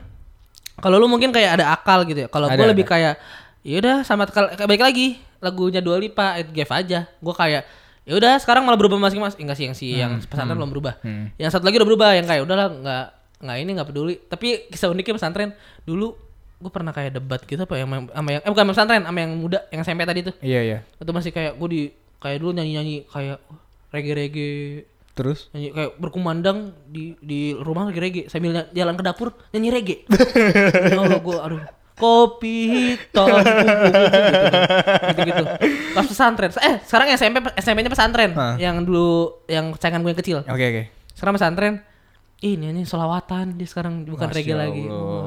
[0.78, 2.30] kalau lu mungkin kayak ada akal gitu ya.
[2.30, 3.18] Kalau Ada, gua lebih kayak
[3.66, 5.08] ya udah sama kayak baik lagi
[5.42, 7.10] lagunya Dua Lipa It Gave aja.
[7.18, 7.66] Gua kayak
[8.06, 9.42] ya udah sekarang malah berubah masing-masing.
[9.42, 11.02] Enggak sih yang si yang pesantren belum berubah.
[11.02, 11.42] hmm.
[11.42, 13.06] Yang satu lagi udah berubah yang kayak udahlah nggak
[13.42, 14.16] nggak ini nggak peduli.
[14.30, 15.50] Tapi kisah uniknya pesantren
[15.82, 16.14] dulu
[16.64, 19.60] gue pernah kayak debat gitu apa yang sama yang eh bukan pesantren sama yang muda
[19.68, 20.36] yang SMP tadi tuh.
[20.40, 20.78] Iya iya.
[20.96, 21.82] itu masih kayak gue di
[22.24, 23.38] kayak dulu nyanyi nyanyi kayak
[23.92, 24.54] reggae reggae
[25.14, 25.54] Terus?
[25.54, 29.98] Nyanyi kayak berkumandang di di rumah reggae reggae sambil jalan ke dapur nyanyi reggae.
[30.90, 31.62] Ya Allah gue aduh
[31.94, 33.30] kopi hitam
[35.14, 35.44] gitu gitu
[35.94, 36.50] pas pesantren.
[36.50, 38.58] Eh sekarang SMP SMP nya pesantren Hah.
[38.58, 40.38] yang dulu yang sayangan gue yang kecil.
[40.50, 40.84] Oke oke.
[41.14, 41.74] sekarang pesantren
[42.44, 44.84] ini ini solawatan dia sekarang bukan Masya reggae lagi.
[44.90, 45.24] Allah.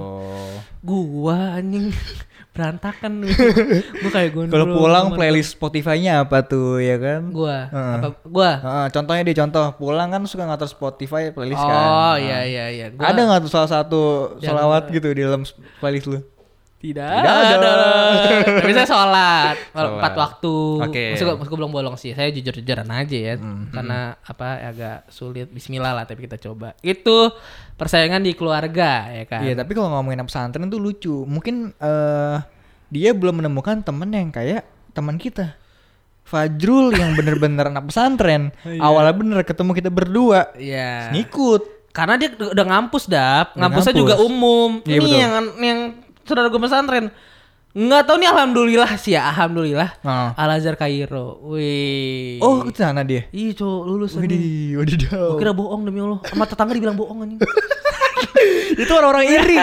[0.87, 1.91] Gua anjing
[2.55, 3.27] berantakan
[3.97, 7.29] gua kayak gondrong Kalau pulang playlist Spotify-nya apa tuh ya kan?
[7.29, 7.95] gua Heeh.
[7.99, 12.17] apa gua Heeh, contohnya deh contoh pulang kan suka ngatur Spotify playlist oh kan.
[12.17, 12.45] iya Heeh.
[12.47, 14.01] iya iya Gua Ada nggak tuh salah satu
[14.87, 15.43] gua- gitu di dalam
[15.77, 16.23] playlist lu?
[16.87, 17.57] Tidak, Tidak ada.
[17.59, 17.73] ada.
[18.63, 19.91] Tapi saya sholat Sholat.
[19.99, 20.55] empat waktu.
[20.87, 22.15] Maksud maksud gue belum bolong sih.
[22.15, 23.35] Saya jujur-jujuran aja ya.
[23.35, 25.51] Hmm, Karena apa agak sulit.
[25.51, 26.79] Bismillah lah tapi kita coba.
[26.79, 27.35] Itu
[27.75, 29.43] persaingan di keluarga ya kan.
[29.43, 31.27] Iya, tapi kalau ngomongin pesantren tuh lucu.
[31.27, 32.39] Mungkin eh
[32.87, 34.63] dia belum menemukan temen yang kayak
[34.95, 35.59] teman kita.
[36.23, 38.55] Fajrul yang bener-bener anak pesantren.
[38.87, 40.55] Awalnya bener ketemu kita berdua.
[40.55, 41.11] Iya.
[41.11, 41.91] Ngikut.
[41.91, 44.03] Karena dia udah ngampus dap, ngampusnya ngampus.
[44.05, 44.85] juga umum.
[44.85, 45.17] Iya, ini betul.
[45.17, 45.81] yang yang
[46.27, 47.09] saudara gue pesantren.
[47.77, 50.01] Nggak tahu nih alhamdulillah sih ya, alhamdulillah.
[50.01, 50.33] Ah.
[50.33, 51.45] Al Azhar Kairo.
[51.45, 52.41] Wih.
[52.41, 53.29] Oh, ke sana dia.
[53.37, 54.17] Iya cowok lulus.
[54.17, 55.37] Widih, wadidaw.
[55.37, 56.25] Gue kira bohong demi Allah.
[56.25, 57.41] Sama tetangga dibilang bohong anjing.
[58.81, 59.57] Itu orang-orang iri.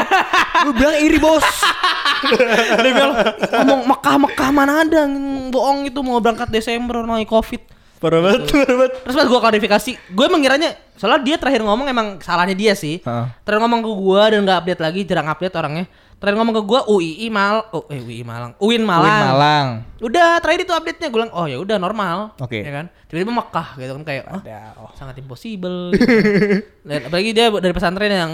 [0.65, 1.41] Gue bilang iri, Bos.
[2.85, 3.33] Demi Allah.
[3.61, 5.01] Ngomong Mekah Mekah mana ada
[5.49, 7.61] bohong itu mau berangkat Desember lagi Covid.
[7.99, 8.93] Parah banget, parah banget.
[8.99, 12.99] Terus pas gue klarifikasi, gue mengiranya soalnya dia terakhir ngomong emang salahnya dia sih.
[12.99, 13.25] Heeh.
[13.47, 15.85] Terakhir ngomong ke gue dan nggak update lagi, jarang update orangnya.
[16.23, 19.11] Terakhir ngomong ke gue UII Mal, oh eh UII Malang, UIN Malang.
[19.11, 19.67] Win Malang.
[19.99, 22.31] Udah terakhir itu update-nya gue bilang, oh ya udah normal.
[22.39, 22.63] Oke.
[22.63, 22.87] Ya kan?
[23.11, 24.87] Tiba-tiba Mekah gitu kan kayak, oh, Wadaw.
[24.95, 25.91] sangat impossible.
[25.91, 26.07] gitu.
[26.87, 28.31] Dan apalagi dia dari pesantren yang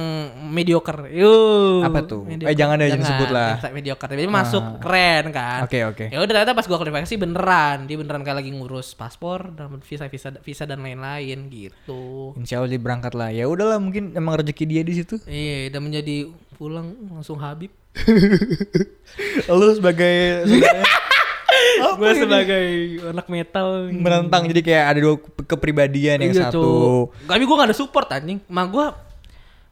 [0.54, 1.10] mediocre.
[1.10, 1.82] Yuh.
[1.82, 2.30] Apa tuh?
[2.30, 3.58] Eh, jangan deh, jangan sebut lah.
[3.58, 4.06] yang mediocre.
[4.06, 5.60] Tiba-tiba masuk keren kan.
[5.66, 6.06] Oke, oke.
[6.14, 10.06] Ya udah ternyata pas gua klarifikasi beneran, dia beneran kayak lagi ngurus paspor, dan visa
[10.06, 12.38] visa visa dan lain-lain gitu.
[12.38, 13.34] Insya Allah dia berangkat lah.
[13.34, 15.18] Ya udahlah, mungkin emang rezeki dia di situ.
[15.26, 17.79] Iya, dan menjadi pulang langsung Habib.
[19.52, 20.46] Lu sebagai
[22.00, 22.66] Gue sebagai
[23.06, 26.64] anak metal menentang jadi kayak ada dua ke- kepribadian yang Iya, satu.
[27.10, 27.28] Cuk.
[27.28, 28.40] Tapi gue gak ada support anjing.
[28.46, 28.86] Ma gue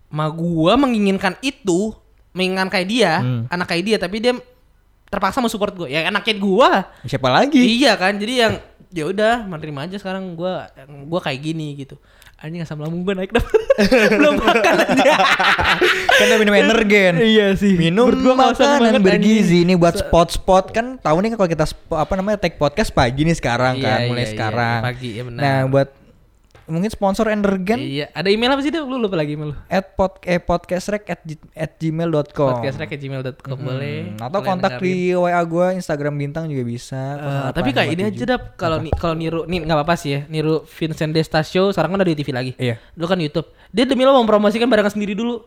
[0.07, 1.91] Ma gue menginginkan itu,
[2.31, 3.43] menginginkan kayak dia, Hmm.
[3.47, 4.33] anak kayak dia, tapi dia
[5.05, 5.87] terpaksa mau support gue.
[5.87, 6.69] Ya anaknya gue.
[7.05, 7.59] Siapa lagi?
[7.77, 8.53] Iya kan, jadi yang
[8.87, 10.53] ya udah menerima aja sekarang gue
[11.05, 11.99] gue kayak gini gitu.
[12.37, 13.41] Anjing asam lambung gue naik dah.
[14.13, 15.13] Belum makan aja.
[16.05, 17.17] kan udah minum energen.
[17.17, 17.73] Iya sih.
[17.73, 22.13] Minum Menurut gua makanan banget, bergizi ini buat spot-spot kan tahu nih kalau kita apa
[22.13, 24.79] namanya take podcast pagi nih sekarang Iya, kan iya, mulai iya, sekarang.
[24.85, 25.41] pagi, benar.
[25.41, 25.89] Nah, buat
[26.67, 28.79] mungkin sponsor energen Iya, ada email apa sih dia?
[28.79, 29.55] Lu lupa lagi email lu.
[29.67, 33.97] at pod eh podcastrek at, at gmail.com Podcastrek@gmail.com boleh.
[34.09, 34.93] Hmm, atau Kalian kontak dengerin.
[34.93, 37.01] di WA gua Instagram bintang juga bisa.
[37.15, 40.19] Eh, tapi kayak ini aja dap kalau ni kalau niru nih nggak apa-apa sih ya
[40.27, 42.77] niru Vincent Destasio sekarang kan udah di TV lagi Iya.
[42.91, 45.43] dulu kan YouTube dia demi lo mempromosikan barangan sendiri dulu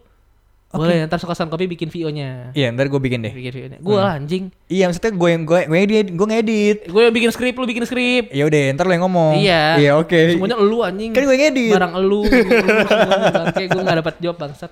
[0.72, 3.34] boleh ntar suka kopi bikin VO nya Iya, ntar gue bikin deh.
[3.34, 6.78] bikin VO nya gue lah anjing Iya, maksudnya gue yang gue gue edit, gue ngedit.
[6.86, 9.34] gue yang bikin skrip lu bikin skrip Ya udah, ntar lo yang ngomong.
[9.36, 10.14] iya Iya, oke.
[10.30, 11.74] semuanya elu anjing Kan gue yang edit.
[11.74, 14.70] barang elu semuanya bangke gue nggak dapat job bangsat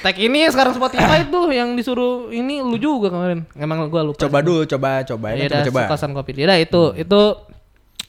[0.00, 4.38] tag ini sekarang Spotify tuh yang disuruh ini lu juga kemarin emang gue lupa Coba
[4.38, 5.80] dulu, coba coba Ya coba coba.
[5.88, 6.36] kosan kopi.
[6.36, 7.22] Ya itu itu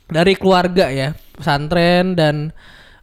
[0.06, 2.52] dari keluarga ya, pesantren dan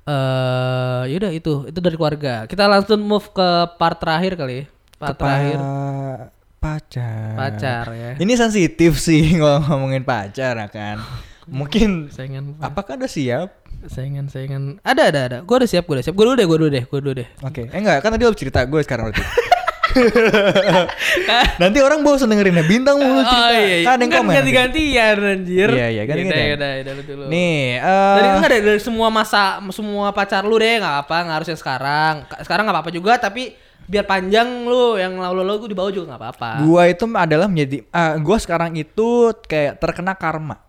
[0.02, 2.44] eh ya udah itu itu dari keluarga.
[2.44, 4.66] Kita langsung move ke part terakhir kali.
[4.96, 6.30] Part terakhir Pa-
[6.62, 7.34] pacar.
[7.34, 8.10] pacar ya.
[8.16, 10.98] Ini sensitif sih kalau ngomongin pacar ya kan.
[11.44, 13.50] Mungkin Saingan apakah udah siap?
[13.82, 15.38] saingan saingan ada ada ada.
[15.42, 16.14] Gue udah siap, gue udah siap.
[16.14, 17.28] Gue dulu deh, gue dulu deh, gue dulu deh.
[17.42, 19.22] Oke, eh enggak, kan tadi lo cerita gue sekarang berarti.
[21.60, 23.84] Nanti orang bosan dengerin ya bintang mulu cerita.
[23.84, 24.32] Kan ada yang komen.
[24.34, 25.68] ganti-gantian anjir.
[25.70, 26.58] Iya, iya, ganti-gantian.
[26.92, 27.24] Lu dulu.
[27.28, 31.36] Nih, Dari eh enggak dari, dari semua masa semua pacar lu deh nggak apa nggak
[31.42, 32.14] harus yang sekarang.
[32.26, 36.22] Ka- Sekarang nggak apa-apa juga tapi biar panjang lu yang lalu-lalu di bawah juga nggak
[36.22, 36.50] apa-apa.
[36.62, 39.08] gua itu adalah menjadi ah gua sekarang itu
[39.44, 40.62] kayak terkena karma.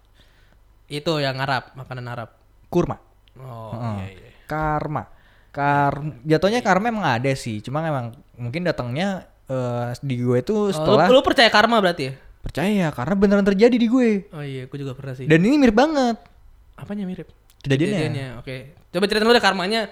[0.89, 2.29] Itu yang Arab, makanan Arab.
[2.69, 2.97] Kurma.
[3.37, 3.95] Oh Heeh.
[3.97, 4.29] iya iya.
[4.45, 5.09] Karma.
[5.53, 5.93] Kar
[6.25, 10.73] jatuhnya karma emang ada sih, cuma emang mungkin datangnya eh, di gue itu Oh, lu,
[10.73, 12.13] setelah lu percaya karma berarti ya?
[12.43, 14.27] percaya karena beneran terjadi di gue.
[14.29, 15.23] Oh iya, gue juga pernah sih.
[15.25, 16.19] Dan ini mirip banget
[16.75, 17.31] Apanya mirip?
[17.63, 18.43] kejadiannya.
[18.43, 18.75] Oke.
[18.91, 19.87] Coba ceritain lu deh karmanya.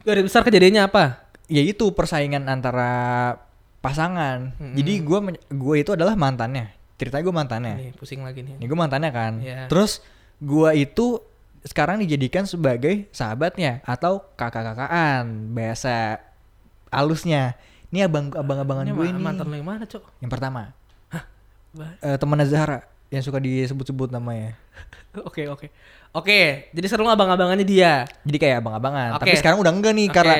[0.00, 1.28] Garis besar kejadiannya apa?
[1.44, 3.36] Ya itu persaingan antara
[3.78, 4.56] pasangan.
[4.72, 6.72] Jadi gue gue itu adalah mantannya.
[6.96, 7.74] Ceritanya gue mantannya.
[7.76, 8.56] Nih, pusing lagi nih.
[8.56, 9.32] Ini gue mantannya kan.
[9.38, 9.68] Iya.
[9.68, 10.00] Terus
[10.40, 11.20] gue itu
[11.62, 16.24] sekarang dijadikan sebagai sahabatnya atau kakak-kakaan bahasa
[16.90, 17.54] halusnya.
[17.88, 19.16] Ini abang abang-abangan Ini gue ini.
[19.16, 20.20] mantan yang mana, Cok?
[20.20, 20.76] Yang pertama,
[21.68, 24.56] Ba- eh temannya Zahra yang suka disebut-sebut namanya.
[25.24, 25.72] Oke, oke.
[26.12, 28.04] Oke, jadi seru abang-abangannya dia.
[28.22, 29.16] Jadi kayak abang-abangan.
[29.16, 29.24] Oke.
[29.24, 30.14] Tapi sekarang udah enggak nih Oke.
[30.14, 30.34] karena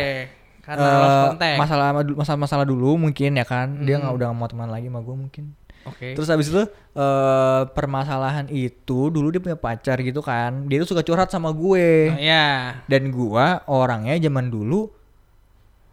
[0.60, 0.88] karena
[1.26, 1.56] contact.
[1.58, 3.80] masalah masalah masalah dulu mungkin ya kan.
[3.82, 4.04] Dia Hmm.
[4.04, 5.44] nggak udah mau teman lagi sama gue mungkin.
[5.84, 6.12] Oke.
[6.12, 6.62] Terus habis itu
[6.94, 10.68] eh permasalahan itu dulu dia punya pacar gitu kan.
[10.68, 12.12] Dia tuh suka curhat sama gue.
[12.12, 12.46] Nah, ya.
[12.84, 14.92] Dan gua orangnya zaman dulu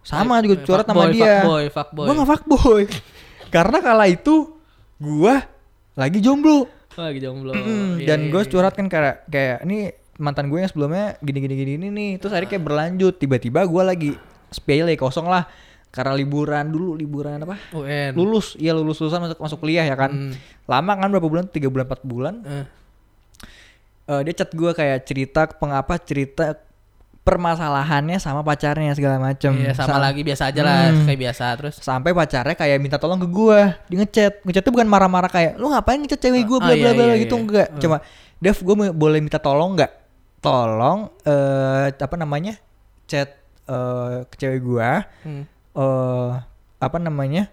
[0.06, 1.34] sama juga Fuckboy, curhat sama dia.
[1.42, 2.06] Fuckboy, fuckboy.
[2.06, 2.82] Gua gak fuckboy.
[3.56, 4.36] Karena kala itu
[4.96, 5.42] gua
[5.94, 6.70] lagi jomblo.
[6.94, 7.52] Lagi jomblo.
[7.52, 8.48] Mm, Iya, dan iya, gue iya.
[8.48, 12.12] curhat kan kayak kayak ini mantan gue yang sebelumnya gini gini gini ini nih.
[12.18, 14.14] Terus akhirnya kayak berlanjut tiba-tiba gua lagi
[14.48, 15.44] sepele kosong lah.
[15.88, 18.12] karena liburan dulu liburan apa UN.
[18.12, 20.36] lulus iya lulus lulusan masuk masuk kuliah ya kan Hmm.
[20.68, 22.66] lama kan berapa bulan tiga bulan empat bulan Eh,
[24.06, 26.52] Eh, dia chat gue kayak cerita pengapa cerita
[27.26, 31.04] permasalahannya sama pacarnya segala macem Iya sama Sa- lagi biasa aja lah Hmm.
[31.04, 31.76] kayak biasa terus.
[31.78, 35.98] sampai pacarnya kayak minta tolong ke gue dia ngechat ngechatnya bukan marah-marah kayak lu ngapain
[35.98, 37.42] ngechat cewek gue Oh, bla iya, bla bla iya, gitu iya.
[37.42, 37.82] enggak Hmm.
[37.82, 37.98] cuma
[38.38, 39.92] Dev gue boleh minta tolong nggak
[40.40, 42.62] tolong eh apa namanya
[43.04, 43.34] chat
[43.66, 44.90] eh ke cewek gue
[45.24, 45.44] Hmm.
[45.74, 46.30] eh
[46.78, 47.50] apa namanya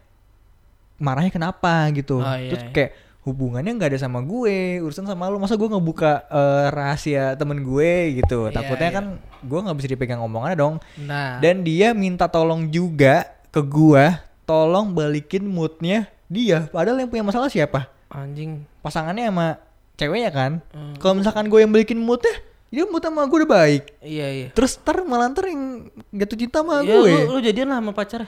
[0.99, 2.71] marahnya kenapa gitu Oh, iya, terus iya.
[2.71, 2.91] kayak
[3.23, 7.93] hubungannya nggak ada sama gue urusan sama lu masa gue ngebuka eh, rahasia temen gue
[8.19, 8.97] gitu Iya, takutnya iya.
[8.97, 9.05] kan
[9.41, 11.39] gue nggak bisa dipegang omongannya dong Nah.
[11.39, 17.47] dan dia minta tolong juga ke gua tolong balikin moodnya dia padahal yang punya masalah
[17.47, 18.67] siapa anjing.
[18.81, 19.47] pasangannya sama
[19.95, 20.99] ceweknya kan Hmm.
[20.99, 22.35] kalau misalkan gue yang balikin moodnya
[22.69, 24.49] dia mood sama gue udah baik Iya iya.
[24.51, 27.93] terus ntar malah ntar yang jatuh cinta sama Ya, gue lu, lu jadian lah sama
[27.93, 28.27] pacar.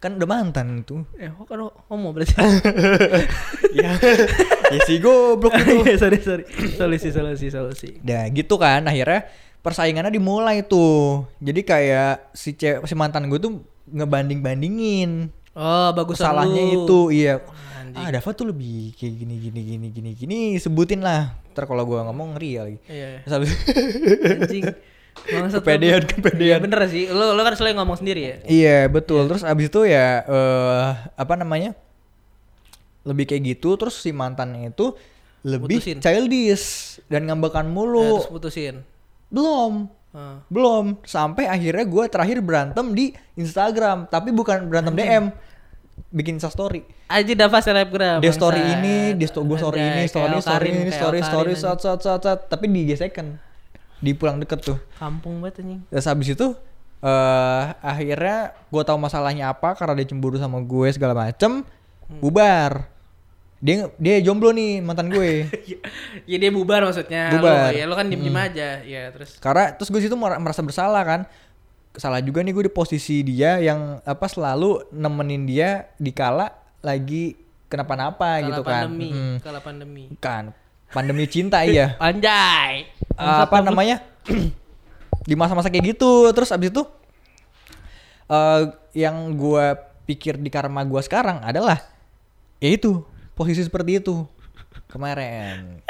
[0.00, 2.32] Kan udah mantan tuh Eh, kok kan homo berarti.
[3.76, 3.92] ya
[4.66, 6.44] ya si goblok itu sorry sorry.
[6.72, 7.88] Solusi solusi solusi.
[8.00, 9.28] Nah gitu kan akhirnya
[9.60, 11.28] persaingannya dimulai tuh.
[11.38, 17.42] Jadi kayak si ce- si mantan gue tuh ngebanding bandingin Oh, bagus salahnya itu iya.
[17.76, 18.00] Anjing.
[18.00, 21.36] Ah Dava tuh lebih kayak gini gini gini gini gini sebutin lah.
[21.50, 22.78] Ntar kalau gue ngomong ngeri ya lagi.
[22.86, 23.08] Iya.
[23.20, 23.36] iya.
[24.38, 24.64] Anjing.
[25.26, 25.46] Lu.
[25.52, 26.40] Kepedean, kepedean.
[26.40, 27.04] Iya, bener sih.
[27.06, 28.36] Lu lu kan selalu ngomong sendiri ya.
[28.44, 29.28] Iya betul.
[29.28, 31.76] Terus abis itu ya eh apa namanya?
[33.02, 33.76] Lebih kayak gitu.
[33.76, 34.92] Terus si mantannya itu
[35.40, 35.98] lebih Putusin.
[35.98, 36.66] childish
[37.08, 38.20] dan ngambekan Ya, mulu.
[38.20, 38.74] terus putusin.
[39.28, 39.88] Belum.
[40.10, 40.42] Ah.
[40.50, 40.98] Belum.
[41.02, 44.04] Sampai akhirnya gue terakhir berantem di Instagram.
[44.06, 45.24] Tapi bukan berantem DM.
[46.10, 46.82] Bikin Insta story.
[47.06, 48.18] Aji Dava selebgram.
[48.18, 50.96] Dia story ini, dia sto gue story Anjay, ini, story kayak story Karin, ini, kayak
[50.96, 51.62] story Karin, story, anjing.
[51.62, 52.38] sat sat sat sat.
[52.48, 53.26] Tapi di gesekan.
[54.00, 54.78] Di pulang deket tuh.
[54.96, 55.80] Kampung banget anjing.
[55.86, 56.46] Terus habis itu
[57.00, 61.64] eh akhirnya gue tahu masalahnya apa karena dia cemburu sama gue segala macem
[62.02, 62.18] Hmm.
[62.18, 62.90] bubar
[63.56, 65.46] dia dia jomblo nih mantan gue
[66.30, 67.30] Ya dia bubar maksudnya.
[67.30, 67.70] Bubar.
[67.70, 68.82] Lu, ya lu kan diem-diem aja.
[68.82, 69.38] Ya terus.
[69.38, 71.20] karena terus gue situ mer- merasa bersalah kan
[71.92, 77.38] salah juga nih gue di posisi dia yang apa selalu nemenin dia di kala lagi
[77.66, 79.08] kenapa-napa gitu kan pandemi.
[79.08, 80.04] Mm, Kala pandemi.
[80.16, 80.44] kan
[80.90, 81.94] pandemi cinta iya.
[81.98, 82.90] Anjay.
[83.16, 84.02] Eh, apa namanya?
[85.28, 86.82] Di masa-masa kayak gitu terus abis itu
[88.30, 88.62] eh
[88.94, 89.66] yang gue
[90.06, 91.82] pikir di karma gue sekarang adalah
[92.62, 93.02] ya itu
[93.34, 94.26] posisi seperti itu
[94.90, 95.78] kemarin.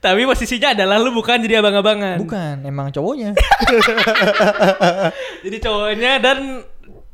[0.00, 2.24] Tapi posisinya adalah lu bukan jadi abang-abangan.
[2.24, 3.36] bukan emang cowoknya.
[5.44, 6.64] Jadi cowoknya dan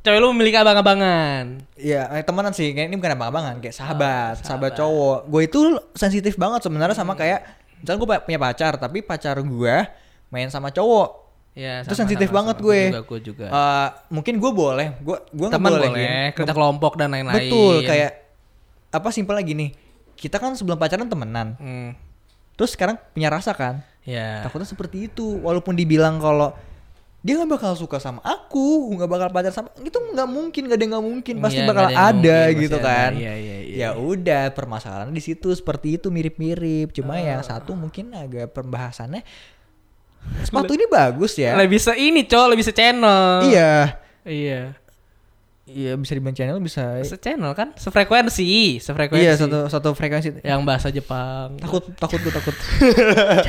[0.06, 1.66] cewek lu memiliki abang-abangan.
[1.74, 2.70] Iya, eh, temenan sih.
[2.70, 4.72] Kayak ini bukan abang-abangan, kayak sahabat, Oh, sahabat sahabat.
[4.78, 5.18] cowok.
[5.26, 5.60] Gue itu
[5.92, 7.42] sensitif banget sebenarnya sama kayak
[7.82, 9.76] misalnya gue punya pacar, tapi pacar gue
[10.30, 11.26] main sama cowok.
[11.56, 12.80] Ya, Itu sensitif banget gue.
[12.86, 13.46] Gue juga, gue juga.
[13.48, 15.90] Eh, mungkin gue boleh, gue gue Teman ngebolehin.
[15.90, 17.42] boleh, kerja kelompok dan lain-lain.
[17.42, 18.12] Betul, kayak
[18.92, 19.70] apa simpel lagi nih.
[20.14, 21.56] Kita kan sebelum pacaran temenan.
[21.58, 21.90] Hmm.
[22.56, 23.84] Terus sekarang punya rasa kan?
[24.06, 24.40] Ya.
[24.40, 25.40] Takutnya seperti itu.
[25.42, 26.56] Walaupun dibilang kalau
[27.26, 30.86] dia nggak bakal suka sama aku, nggak bakal pacar sama itu nggak mungkin, nggak ada
[30.94, 32.94] nggak mungkin, pasti Iya, bakal ada ada mungkin, gitu pasti ada.
[33.02, 33.10] kan.
[33.18, 33.74] Iya, iya, iya.
[33.76, 36.94] Ya udah, permasalahan di situ seperti itu mirip-mirip.
[36.94, 37.34] Cuma Ah.
[37.34, 39.26] yang satu mungkin agak pembahasannya
[40.42, 41.58] sepatu ini bagus ya.
[41.58, 43.42] Lebih se ini, Cok, lebih se channel.
[43.42, 43.98] Iya.
[44.22, 44.74] Iya.
[45.66, 47.02] Iya bisa di channel bisa.
[47.02, 49.18] Se channel kan, sefrekuensi, sefrekuensi.
[49.26, 50.38] Iya satu satu frekuensi.
[50.46, 51.58] yang bahasa Jepang.
[51.58, 52.54] Takut takut gue takut.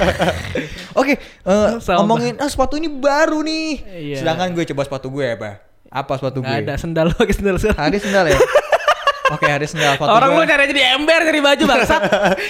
[0.99, 2.01] Oke, eh, Sama.
[2.01, 3.69] ngomongin ah sepatu ini baru nih.
[3.85, 4.17] Iya.
[4.25, 5.61] Sedangkan gue coba sepatu gue apa?
[5.93, 6.65] Apa sepatu Nggak gue?
[6.65, 7.85] ada sendal pakai sendal sekarang.
[7.85, 8.39] Hari sendal ya.
[9.27, 10.39] Oke, hari sendal sepatu Orang gue.
[10.39, 12.01] lu nyari aja di ember cari baju bangsat.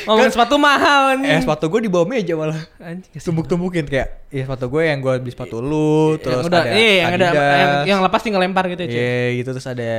[0.05, 1.34] Ngomongin sepatu mahal anjing.
[1.34, 2.59] Eh sepatu gue di bawah meja malah.
[2.78, 3.17] Anjing.
[3.17, 6.93] Tumbuk-tumbukin kayak ya sepatu gue yang gue beli sepatu lu, terus yang udah, ada iya,
[7.01, 8.91] yang ada yang, yang lepas tinggal lempar gitu ya.
[8.93, 9.91] Iya gitu terus ada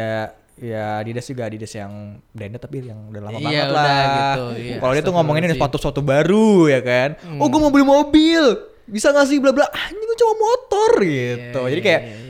[0.58, 4.06] ya Adidas juga Adidas yang branded tapi yang udah lama Iya, banget udah lah.
[4.14, 4.76] gitu, iya.
[4.78, 7.08] Kalau dia tuh ngomongin ini sepatu-sepatu baru ya kan.
[7.38, 8.42] Oh gue mau beli mobil.
[8.88, 9.66] Bisa gak sih bla bla.
[9.68, 11.60] Anjing gue cuma motor gitu.
[11.60, 12.27] Iya, Jadi iya, kayak iya, iya.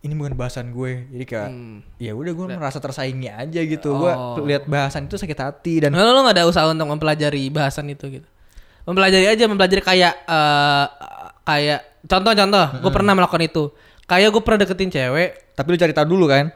[0.00, 1.04] Ini bukan bahasan gue.
[1.08, 1.84] Jadi kayak Hmm.
[1.96, 3.94] ya udah gue merasa tersaingi aja gitu.
[3.94, 4.40] Gue Oh.
[4.40, 8.08] lihat bahasan itu sakit hati dan Nah, lu gak ada usaha untuk mempelajari bahasan itu
[8.10, 8.28] gitu.
[8.84, 10.86] Mempelajari aja, mempelajari kayak eh
[11.42, 13.64] kayak contoh-contoh, gue pernah melakukan itu.
[14.04, 16.50] Kayak gue pernah deketin cewek, tapi lu cari tahu dulu kan.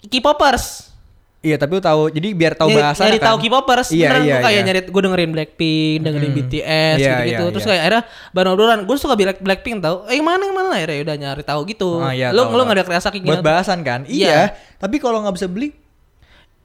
[0.00, 0.95] K-popers.
[1.38, 3.28] Iya tapi lu tahu jadi biar tahu bahasa nyari kan.
[3.30, 3.88] tahu K-popers.
[3.90, 4.66] Iya, Beneran iya, gue kayak iya.
[4.66, 6.38] nyari gue dengerin Blackpink, dengerin Hmm.
[6.42, 7.22] BTS Iya, gitu-gitu.
[7.38, 7.70] iya, Terus iya.
[7.70, 9.96] kayak akhirnya bahan obrolan, gue suka Black Blackpink tau.
[10.06, 11.88] Eh mana yang mana akhirnya udah nyari tahu gitu.
[11.98, 12.66] Ah, iya, lu tahu, lu tahu.
[12.66, 13.46] gak ada kerasa kayak Buat gitu.
[13.46, 14.00] bahasan kan.
[14.04, 14.26] Iya.
[14.26, 14.40] Iya.
[14.76, 15.70] Tapi kalau nggak bisa beli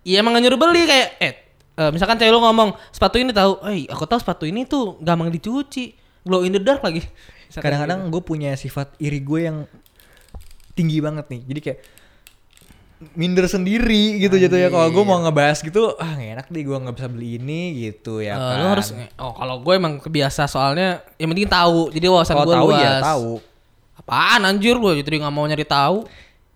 [0.01, 1.33] Iya emang nyuruh beli kayak eh
[1.71, 5.29] eh, misalkan cewek lu ngomong sepatu ini tahu, eh aku tahu sepatu ini tuh gampang
[5.29, 7.05] dicuci, glow in the dark lagi.
[7.53, 9.57] Kadang-kadang gue punya sifat iri gue yang
[10.73, 11.41] tinggi banget nih.
[11.45, 11.79] Jadi kayak
[13.11, 16.77] minder sendiri gitu gitu ya kalau gue mau ngebahas gitu ah nggak enak deh gue
[16.77, 18.55] nggak bisa beli ini gitu ya Eh, kan.
[18.55, 18.87] lu harus
[19.17, 21.89] oh kalau gue emang kebiasa soalnya yang penting tahu.
[21.89, 22.79] Jadi wawasan gue tahu luas.
[22.79, 23.31] ya tahu.
[23.95, 26.05] Apaan anjir gue jadi nggak mau nyari tahu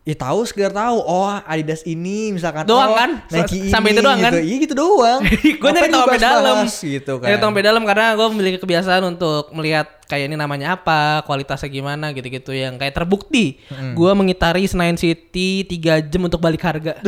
[0.05, 1.01] Ya tahu sekedar tahu.
[1.01, 3.09] Oh, Adidas ini misalkan Doang oh, kan?
[3.25, 4.31] Nike S- sampai ini, itu doang kan?
[4.37, 4.39] gitu.
[4.45, 5.19] Iya gitu doang.
[5.61, 7.25] gue nyari tahu sampai dalam gitu kan.
[7.25, 11.73] nyari tahu sampai dalam karena gue memiliki kebiasaan untuk melihat kayak ini namanya apa kualitasnya
[11.73, 13.57] gimana gitu-gitu yang kayak terbukti
[13.97, 17.01] gue mengitari Senayan City 3 jam untuk balik harga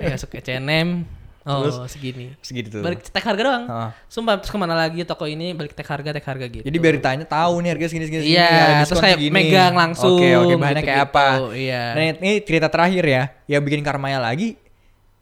[0.00, 1.04] ya ke CNM
[1.46, 2.82] oh segini Segitu.
[2.82, 3.90] balik tek harga doang Heeh.
[4.10, 6.92] sumpah terus ke mana lagi toko ini balik tek harga tek harga gitu Jadi biar
[6.98, 8.22] ditanya tahu nih harga segini segini.
[8.26, 9.32] segini, Iya, ada terus kayak segini.
[9.32, 11.26] megang langsung, Oke oke bahannya kayak gitu-gitu, apa?
[11.54, 11.82] iya.
[11.94, 14.58] Nah ini cerita terakhir ya, yang bikin karmaya lagi,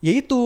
[0.00, 0.40] ya itu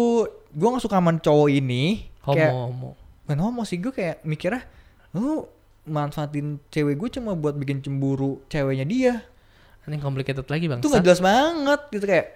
[0.48, 2.10] gue gak suka sama cowok ini.
[2.20, 2.90] homo Kayak, homo
[3.22, 4.66] bukan homo sih gue kayak mikirnya,
[5.12, 5.46] lu
[5.84, 9.14] manfaatin cewek gue cuma buat bikin cemburu ceweknya dia.
[9.84, 12.26] ini complicated lagi bang Itu gak jelas banget gitu kayak.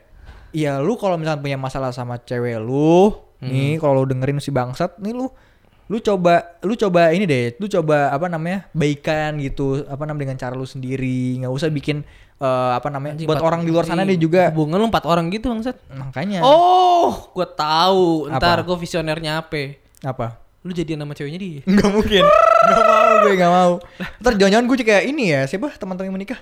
[0.52, 3.12] Ya lu kalau misalnya punya masalah sama cewek lu,
[3.42, 3.50] Hmm.
[3.50, 5.26] nih kalau lu dengerin si bangsat, nih lu
[5.84, 10.38] lu coba lu coba ini deh lu coba apa namanya baikan gitu apa namanya dengan
[10.38, 12.06] cara lu sendiri nggak usah bikin
[12.38, 15.04] eh, apa namanya Anjing, buat empat- orang di luar sana dia juga hubungan lu empat
[15.04, 18.30] orang gitu bangsat makanya Oh, gue tahu.
[18.30, 18.64] Ntar Apa?
[18.64, 19.74] gue visionernya apa?
[20.00, 20.26] apa
[20.62, 21.60] Lu jadian sama ceweknya dia.
[21.68, 22.22] nggak mungkin
[22.62, 23.72] nggak mau gue nggak mau
[24.16, 26.40] ntar jangan-jangan gue kayak ini ya siapa teman-teman yang menikah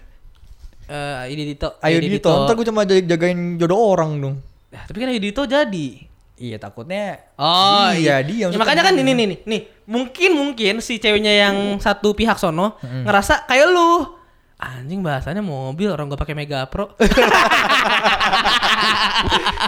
[0.85, 1.79] Eh, ini Dito.
[1.81, 4.37] ayo Ini Dito ntar gue cuma jag- jagain jodoh orang dong
[4.69, 6.07] Nah, tapi kan Ayu Dito jadi.
[6.41, 9.61] Iya takutnya Oh iya dia Ya, makanya kan ini nih nih nih.
[9.85, 14.17] Mungkin mungkin si ceweknya yang satu pihak sono ngerasa kayak lu.
[14.61, 16.93] Anjing bahasanya mobil orang gue pakai Mega Pro.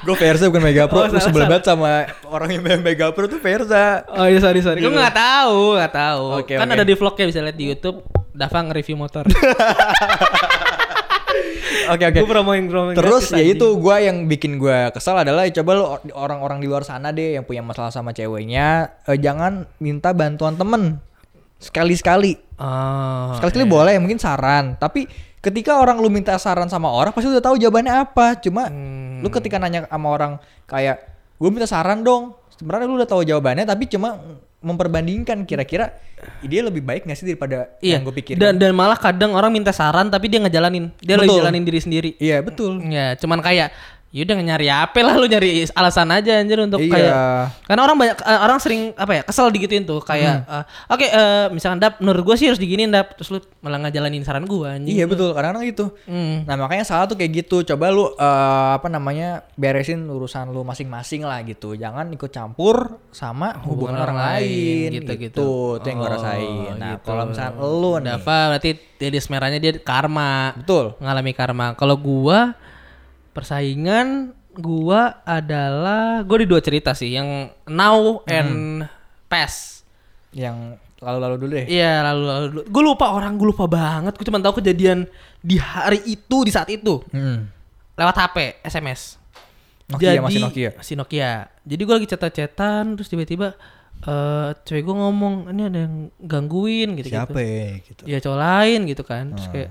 [0.04, 3.24] gue Versa bukan Mega Pro Oh, salah, sebel banget sama orang yang main Mega Pro
[3.24, 4.84] tuh Versa oh iya sorry sorry.
[4.84, 6.24] Gue nggak tahu nggak tahu.
[6.44, 6.76] Oke, kan oke.
[6.76, 8.04] ada di vlognya bisa lihat di YouTube.
[8.32, 9.24] Dava nge-review motor.
[11.88, 12.18] oke oke.
[12.20, 12.94] Gue promoin promoin.
[12.94, 16.66] Terus ya itu gue yang bikin gue kesal adalah ya coba lu or- orang-orang di
[16.66, 21.00] luar sana deh yang punya masalah sama ceweknya eh, jangan minta bantuan temen.
[21.58, 22.34] Sekali-sekali.
[22.58, 24.74] Oh, sekali-sekali boleh mungkin saran.
[24.76, 25.06] Tapi
[25.38, 28.38] ketika orang lu minta saran sama orang pasti udah tahu jawabannya apa.
[28.38, 29.22] Cuma Hmm.
[29.22, 30.32] lu ketika nanya sama orang
[30.66, 31.02] kayak
[31.38, 32.34] gue minta saran dong.
[32.54, 34.18] Sebenarnya lu udah tahu jawabannya tapi cuma
[34.62, 35.92] memperbandingkan kira-kira
[36.40, 37.98] dia lebih baik gak sih daripada Iya.
[37.98, 40.94] yang gue pikir Dan dan malah kadang orang minta saran tapi dia ngejalanin.
[40.98, 41.38] Dia lagi Betul.
[41.42, 42.10] jalanin diri sendiri.
[42.16, 43.74] iya betul Ya, cuman kayak
[44.12, 46.92] yaudah nyari apa lah lu nyari alasan aja anjir untuk Iya.
[46.92, 47.14] kayak
[47.64, 50.52] karena orang banyak eh, orang sering apa ya kesel digituin tuh kayak Hmm.
[50.54, 54.20] eh, oke eh, misalkan dap menurut gue sih harus diginiin dap terus lu malah ngejalanin
[54.20, 56.44] saran gue anjing iya betul kadang-kadang gitu Hmm.
[56.44, 57.64] Nah makanya salah tuh kayak gitu.
[57.64, 61.72] Coba lu eh, apa namanya beresin urusan lu masing-masing lah gitu.
[61.72, 64.98] Jangan ikut campur sama hubungan, orang, lain gitu.
[65.06, 65.50] gitu-gitu.
[65.78, 66.72] Itu yang gue Oh, rasain.
[66.76, 67.06] Nah gitu.
[67.06, 70.92] kalau misalnya lu nih, Dava berarti dedis merahnya dia karma betul.
[70.98, 72.52] ngalami karma kalau gua
[73.32, 77.28] persaingan gua adalah gua di dua cerita sih yang
[77.64, 78.84] now and
[79.26, 79.84] past
[80.30, 81.66] Yang lalu-lalu dulu deh.
[81.66, 85.04] Iya lalu lalu gue lupa orang gue lupa banget gue cuma tahu kejadian
[85.38, 87.50] di hari itu di saat itu Hmm.
[87.92, 89.18] lewat HP SMS
[89.84, 90.70] Nokia, masih Nokia.
[90.72, 93.52] masih Nokia jadi gue lagi cetan-cetan terus tiba-tiba
[94.00, 98.02] eh cewek gue ngomong ini ada yang gangguin gitu Siapa gitu ya gitu.
[98.06, 99.54] ya cowok lain gitu kan terus Hmm.
[99.54, 99.70] kayak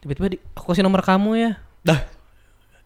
[0.00, 1.50] tiba-tiba di, aku kasih nomor kamu ya
[1.82, 2.00] Dah.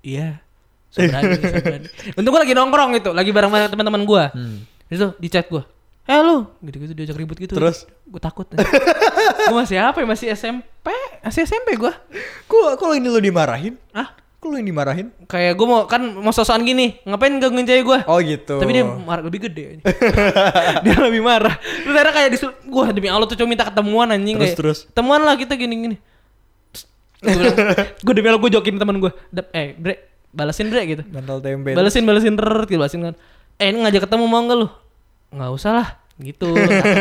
[0.05, 0.38] Iya
[0.86, 1.88] so berani, so berani.
[2.14, 4.59] untung gue lagi nongkrong gitu lagi bareng sama teman-teman gue Hmm.
[4.86, 5.64] itu di chat gue
[6.05, 7.88] eh lu gitu-gitu diajak ribut gitu Terus?
[7.88, 8.44] gue takut
[9.48, 11.92] gue masih apa ya masih SMP masih SMP gue
[12.44, 13.80] Kok kalau ini lu dimarahin?
[13.90, 15.09] ah Kok lu yang dimarahin?
[15.24, 18.55] kayak gue mau kan mau sosokan gini ngapain gangguin cewek gue Oh gitu.
[18.55, 19.80] tapi dia marah lebih gede
[20.84, 24.36] dia lebih marah terus akhirnya kayak disuruh gue demi Allah tuh cuma minta ketemuan anjing
[24.36, 24.78] Terus, kayak terus?
[24.86, 25.96] ketemuan lah kita gini gini
[28.04, 29.12] gue demi Allah gue jokin teman gue
[29.52, 29.94] eh bre
[30.34, 31.02] balesin bre gitu.
[31.08, 31.72] Mental tempe.
[31.72, 33.14] balesin balesin ter gitu balesin kan
[33.56, 34.68] eh ini ngajak ketemu mau enggak lu?
[35.34, 36.50] Nggak usah lah gitu.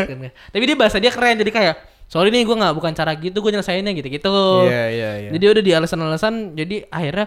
[0.52, 1.74] Tapi dia bahasa dia keren jadi kayak
[2.08, 4.30] sorry nih gue nggak bukan cara gitu gue nyelesainnya gitu gitu
[4.68, 5.30] Iya iya iya.
[5.34, 7.26] jadi udah di alasan-alasan jadi akhirnya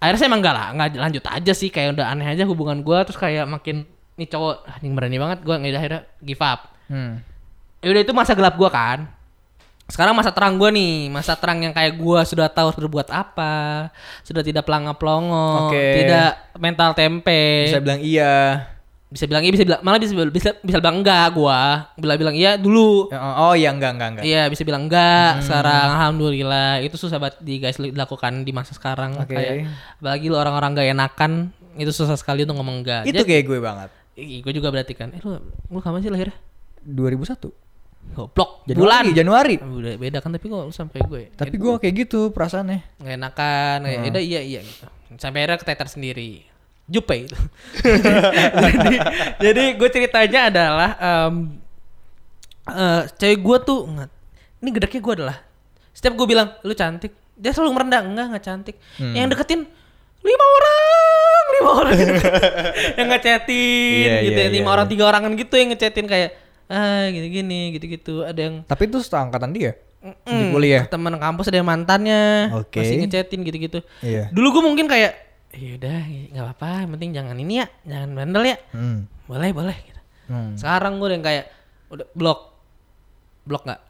[0.00, 2.98] akhirnya saya emang enggak lah nggak lanjut aja sih kayak udah aneh aja hubungan gue
[3.06, 3.84] terus kayak makin
[4.16, 6.60] nih cowok ini berani banget gue nggak akhirnya give up.
[6.86, 7.18] Hmm.
[7.82, 9.10] ya udah itu masa gelap gue kan
[9.86, 13.86] sekarang masa terang gue nih masa terang yang kayak gue sudah tahu harus berbuat apa
[14.26, 16.02] sudah tidak pelangap pelongo Oke.
[16.02, 18.66] tidak mental tempe Bisa bilang iya.
[19.06, 21.60] bisa bilang iya bisa bilang malah bisa bisa bisa bilang enggak gue
[22.02, 24.24] bilang bilang iya dulu Oh iya enggak enggak enggak.
[24.26, 29.14] Iya bisa bilang enggak sekarang alhamdulillah itu susah banget di guys dilakukan di masa sekarang
[29.22, 29.38] Oke.
[29.38, 29.70] kayak
[30.02, 31.32] apalagi lu orang-orang gak enakan
[31.78, 33.02] itu susah sekali untuk ngomong enggak.
[33.06, 33.90] Itu kayak gue banget.
[34.18, 35.14] gue juga berarti kan.
[35.14, 35.38] Eh lu
[35.70, 36.34] lu kapan sih lahirnya?
[36.82, 37.65] 2001.
[38.14, 38.62] Goblok.
[38.64, 39.04] Januari, Bulan.
[39.12, 39.54] Januari.
[39.58, 41.22] Udah beda kan tapi kok lu sampai gue.
[41.32, 42.80] Tapi gue kayak gitu perasaannya.
[42.98, 44.06] nggak enakan, kayak Hmm.
[44.06, 44.86] "Yaudah, iya iya gitu.
[45.16, 46.44] Sampai akhirnya keteter sendiri.
[46.86, 47.34] Jupe itu.
[48.78, 48.96] jadi,
[49.42, 51.34] jadi gue ceritanya adalah em
[52.66, 53.78] eh, cewek gue tuh
[54.56, 55.36] ini gedeknya gue adalah
[55.90, 59.12] setiap gue bilang lu cantik dia selalu merendah enggak nggak cantik Hmm.
[59.12, 59.66] yang deketin
[60.22, 61.92] lima orang lima orang
[62.98, 64.92] yang ngechatin Iya, gitu iya, ya lima iya, orang iya.
[64.92, 66.30] tiga orangan gitu yang ngechatin kayak
[66.66, 69.74] ah gini gini gitu gitu ada yang Tapi itu seangkatan dia.
[69.98, 70.86] Di Mm, kuliah.
[70.86, 72.78] teman kampus ada yang mantannya Oke.
[72.78, 74.30] masih ngechatin gitu-gitu Iya.
[74.30, 75.18] dulu gue mungkin kayak
[75.50, 75.98] ya udah
[76.30, 79.10] nggak apa-apa yang penting jangan ini ya jangan bandel ya Hmm.
[79.24, 80.00] boleh boleh gitu.
[80.26, 80.54] Hmm.
[80.54, 81.44] sekarang gue udah yang kayak
[81.88, 82.40] udah blok
[83.42, 83.80] blok nggak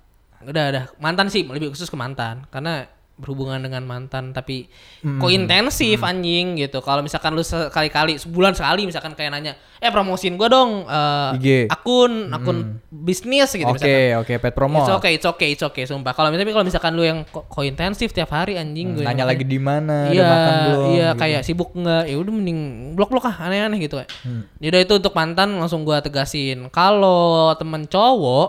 [0.46, 4.68] udah udah mantan sih lebih khusus ke mantan karena berhubungan dengan mantan tapi
[5.00, 5.16] Hmm.
[5.16, 10.34] kok intensif anjing gitu kalau misalkan lu sekali-kali sebulan sekali misalkan kayak nanya eh promosiin
[10.34, 10.84] gue dong
[11.32, 11.64] IG.
[11.66, 12.58] akun akun
[12.90, 13.72] bisnis gitu Hmm.
[13.72, 14.78] Oke, misalkan oke, pet promo.
[14.78, 16.12] It's okay, it's okay, it's okay, sumpah.
[16.12, 19.00] Kalau misalnya kalau misalkan lu yang kok kok intensif tiap hari anjing gue.
[19.00, 20.84] Hmm, Nanya lagi di mana, Iya, udah makan belum?
[20.90, 21.20] iya gitu.
[21.20, 22.04] kayak sibuk nggak?
[22.04, 22.60] Ya udah mending
[22.92, 24.10] blok-blok ah aneh-aneh gitu kayak.
[24.20, 24.44] Hmm.
[24.58, 26.68] Yaudah itu untuk mantan langsung gua tegasin.
[26.68, 28.48] Kalau temen cowok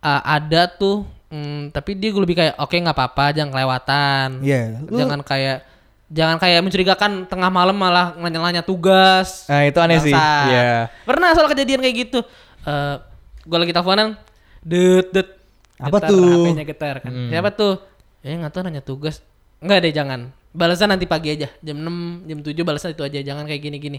[0.00, 4.28] uh, ada tuh mm, tapi dia gue lebih kayak oke nggak apa-apa jangan kelewatan.
[4.44, 5.58] Iya, lu- Jangan kayak
[6.12, 9.48] jangan kayak mencurigakan tengah malam malah nanya-nanya tugas.
[9.48, 10.12] Nah, itu aneh sih.
[10.12, 10.46] Bangsat.
[10.46, 10.72] Iya.
[11.08, 12.20] Pernah soal kejadian kayak gitu.
[12.62, 12.96] Eh
[13.42, 14.14] gue lagi teleponan,
[14.60, 15.26] det det.
[15.82, 16.46] Apa Getar, tuh?
[16.46, 17.10] HP-nya getar kan.
[17.10, 17.26] Hmm.
[17.26, 17.74] Siapa tuh?
[18.22, 19.18] Ya nggak tahu nanya tugas.
[19.58, 20.30] Enggak deh jangan.
[20.52, 21.48] Balasan nanti pagi aja.
[21.58, 23.18] Jam 6, jam 7 balasan itu aja.
[23.18, 23.98] Jangan kayak gini-gini.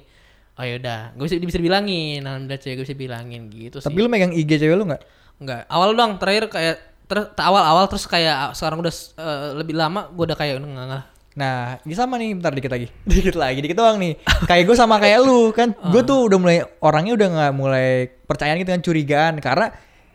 [0.53, 2.21] Oh yaudah, gue bisa bisa bilangin.
[2.21, 3.89] Alhamdulillah cewek gue bisa bilangin gitu sih.
[3.89, 5.01] Tapi lu megang IG cewek lu nggak?
[5.41, 5.65] Enggak.
[5.65, 6.77] Awal doang, terakhir kayak
[7.13, 11.03] terus awal-awal terus kayak sekarang udah eh, lebih lama gue udah kayak enggak enggak.
[11.33, 12.93] Nah, ini sama nih, bentar dikit lagi.
[13.09, 14.21] Dikit lagi, dikit doang nih.
[14.45, 15.73] kayak gue sama kayak lu kan.
[15.89, 17.89] Gue tuh udah mulai orangnya udah nggak mulai
[18.23, 19.73] percayaan gitu kan curigaan karena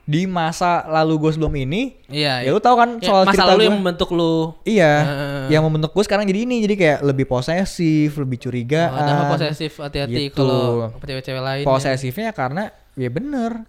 [0.09, 2.41] di masa lalu gue sebelum ini, Iya.
[2.41, 4.57] ya lu tahu kan Ya, soal masa cerita lalu yang membentuk lu.
[4.65, 5.43] Iya, Heeh.
[5.53, 8.89] yang membentuk gue sekarang jadi ini, jadi kayak lebih posesif, lebih curigaan.
[8.89, 10.39] Oh, ada posesif hati-hati Gitu.
[10.39, 11.61] kalau cewek-cewek lain.
[11.61, 11.67] ya.
[11.67, 13.67] Posesifnya karena ya bener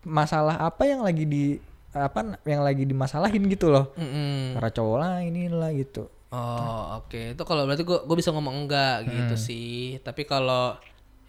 [0.00, 1.58] masalah apa yang lagi di
[1.98, 3.92] apa yang lagi dimasalahin gitu loh.
[3.94, 4.54] Mm-mm.
[4.54, 6.08] Para cowok lah inilah gitu.
[6.28, 9.40] Oh oke itu kalau berarti gua gua bisa ngomong enggak gitu Hmm.
[9.40, 9.96] sih.
[10.00, 10.74] Tapi kalau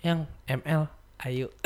[0.01, 0.85] yang ML
[1.23, 1.47] ayo.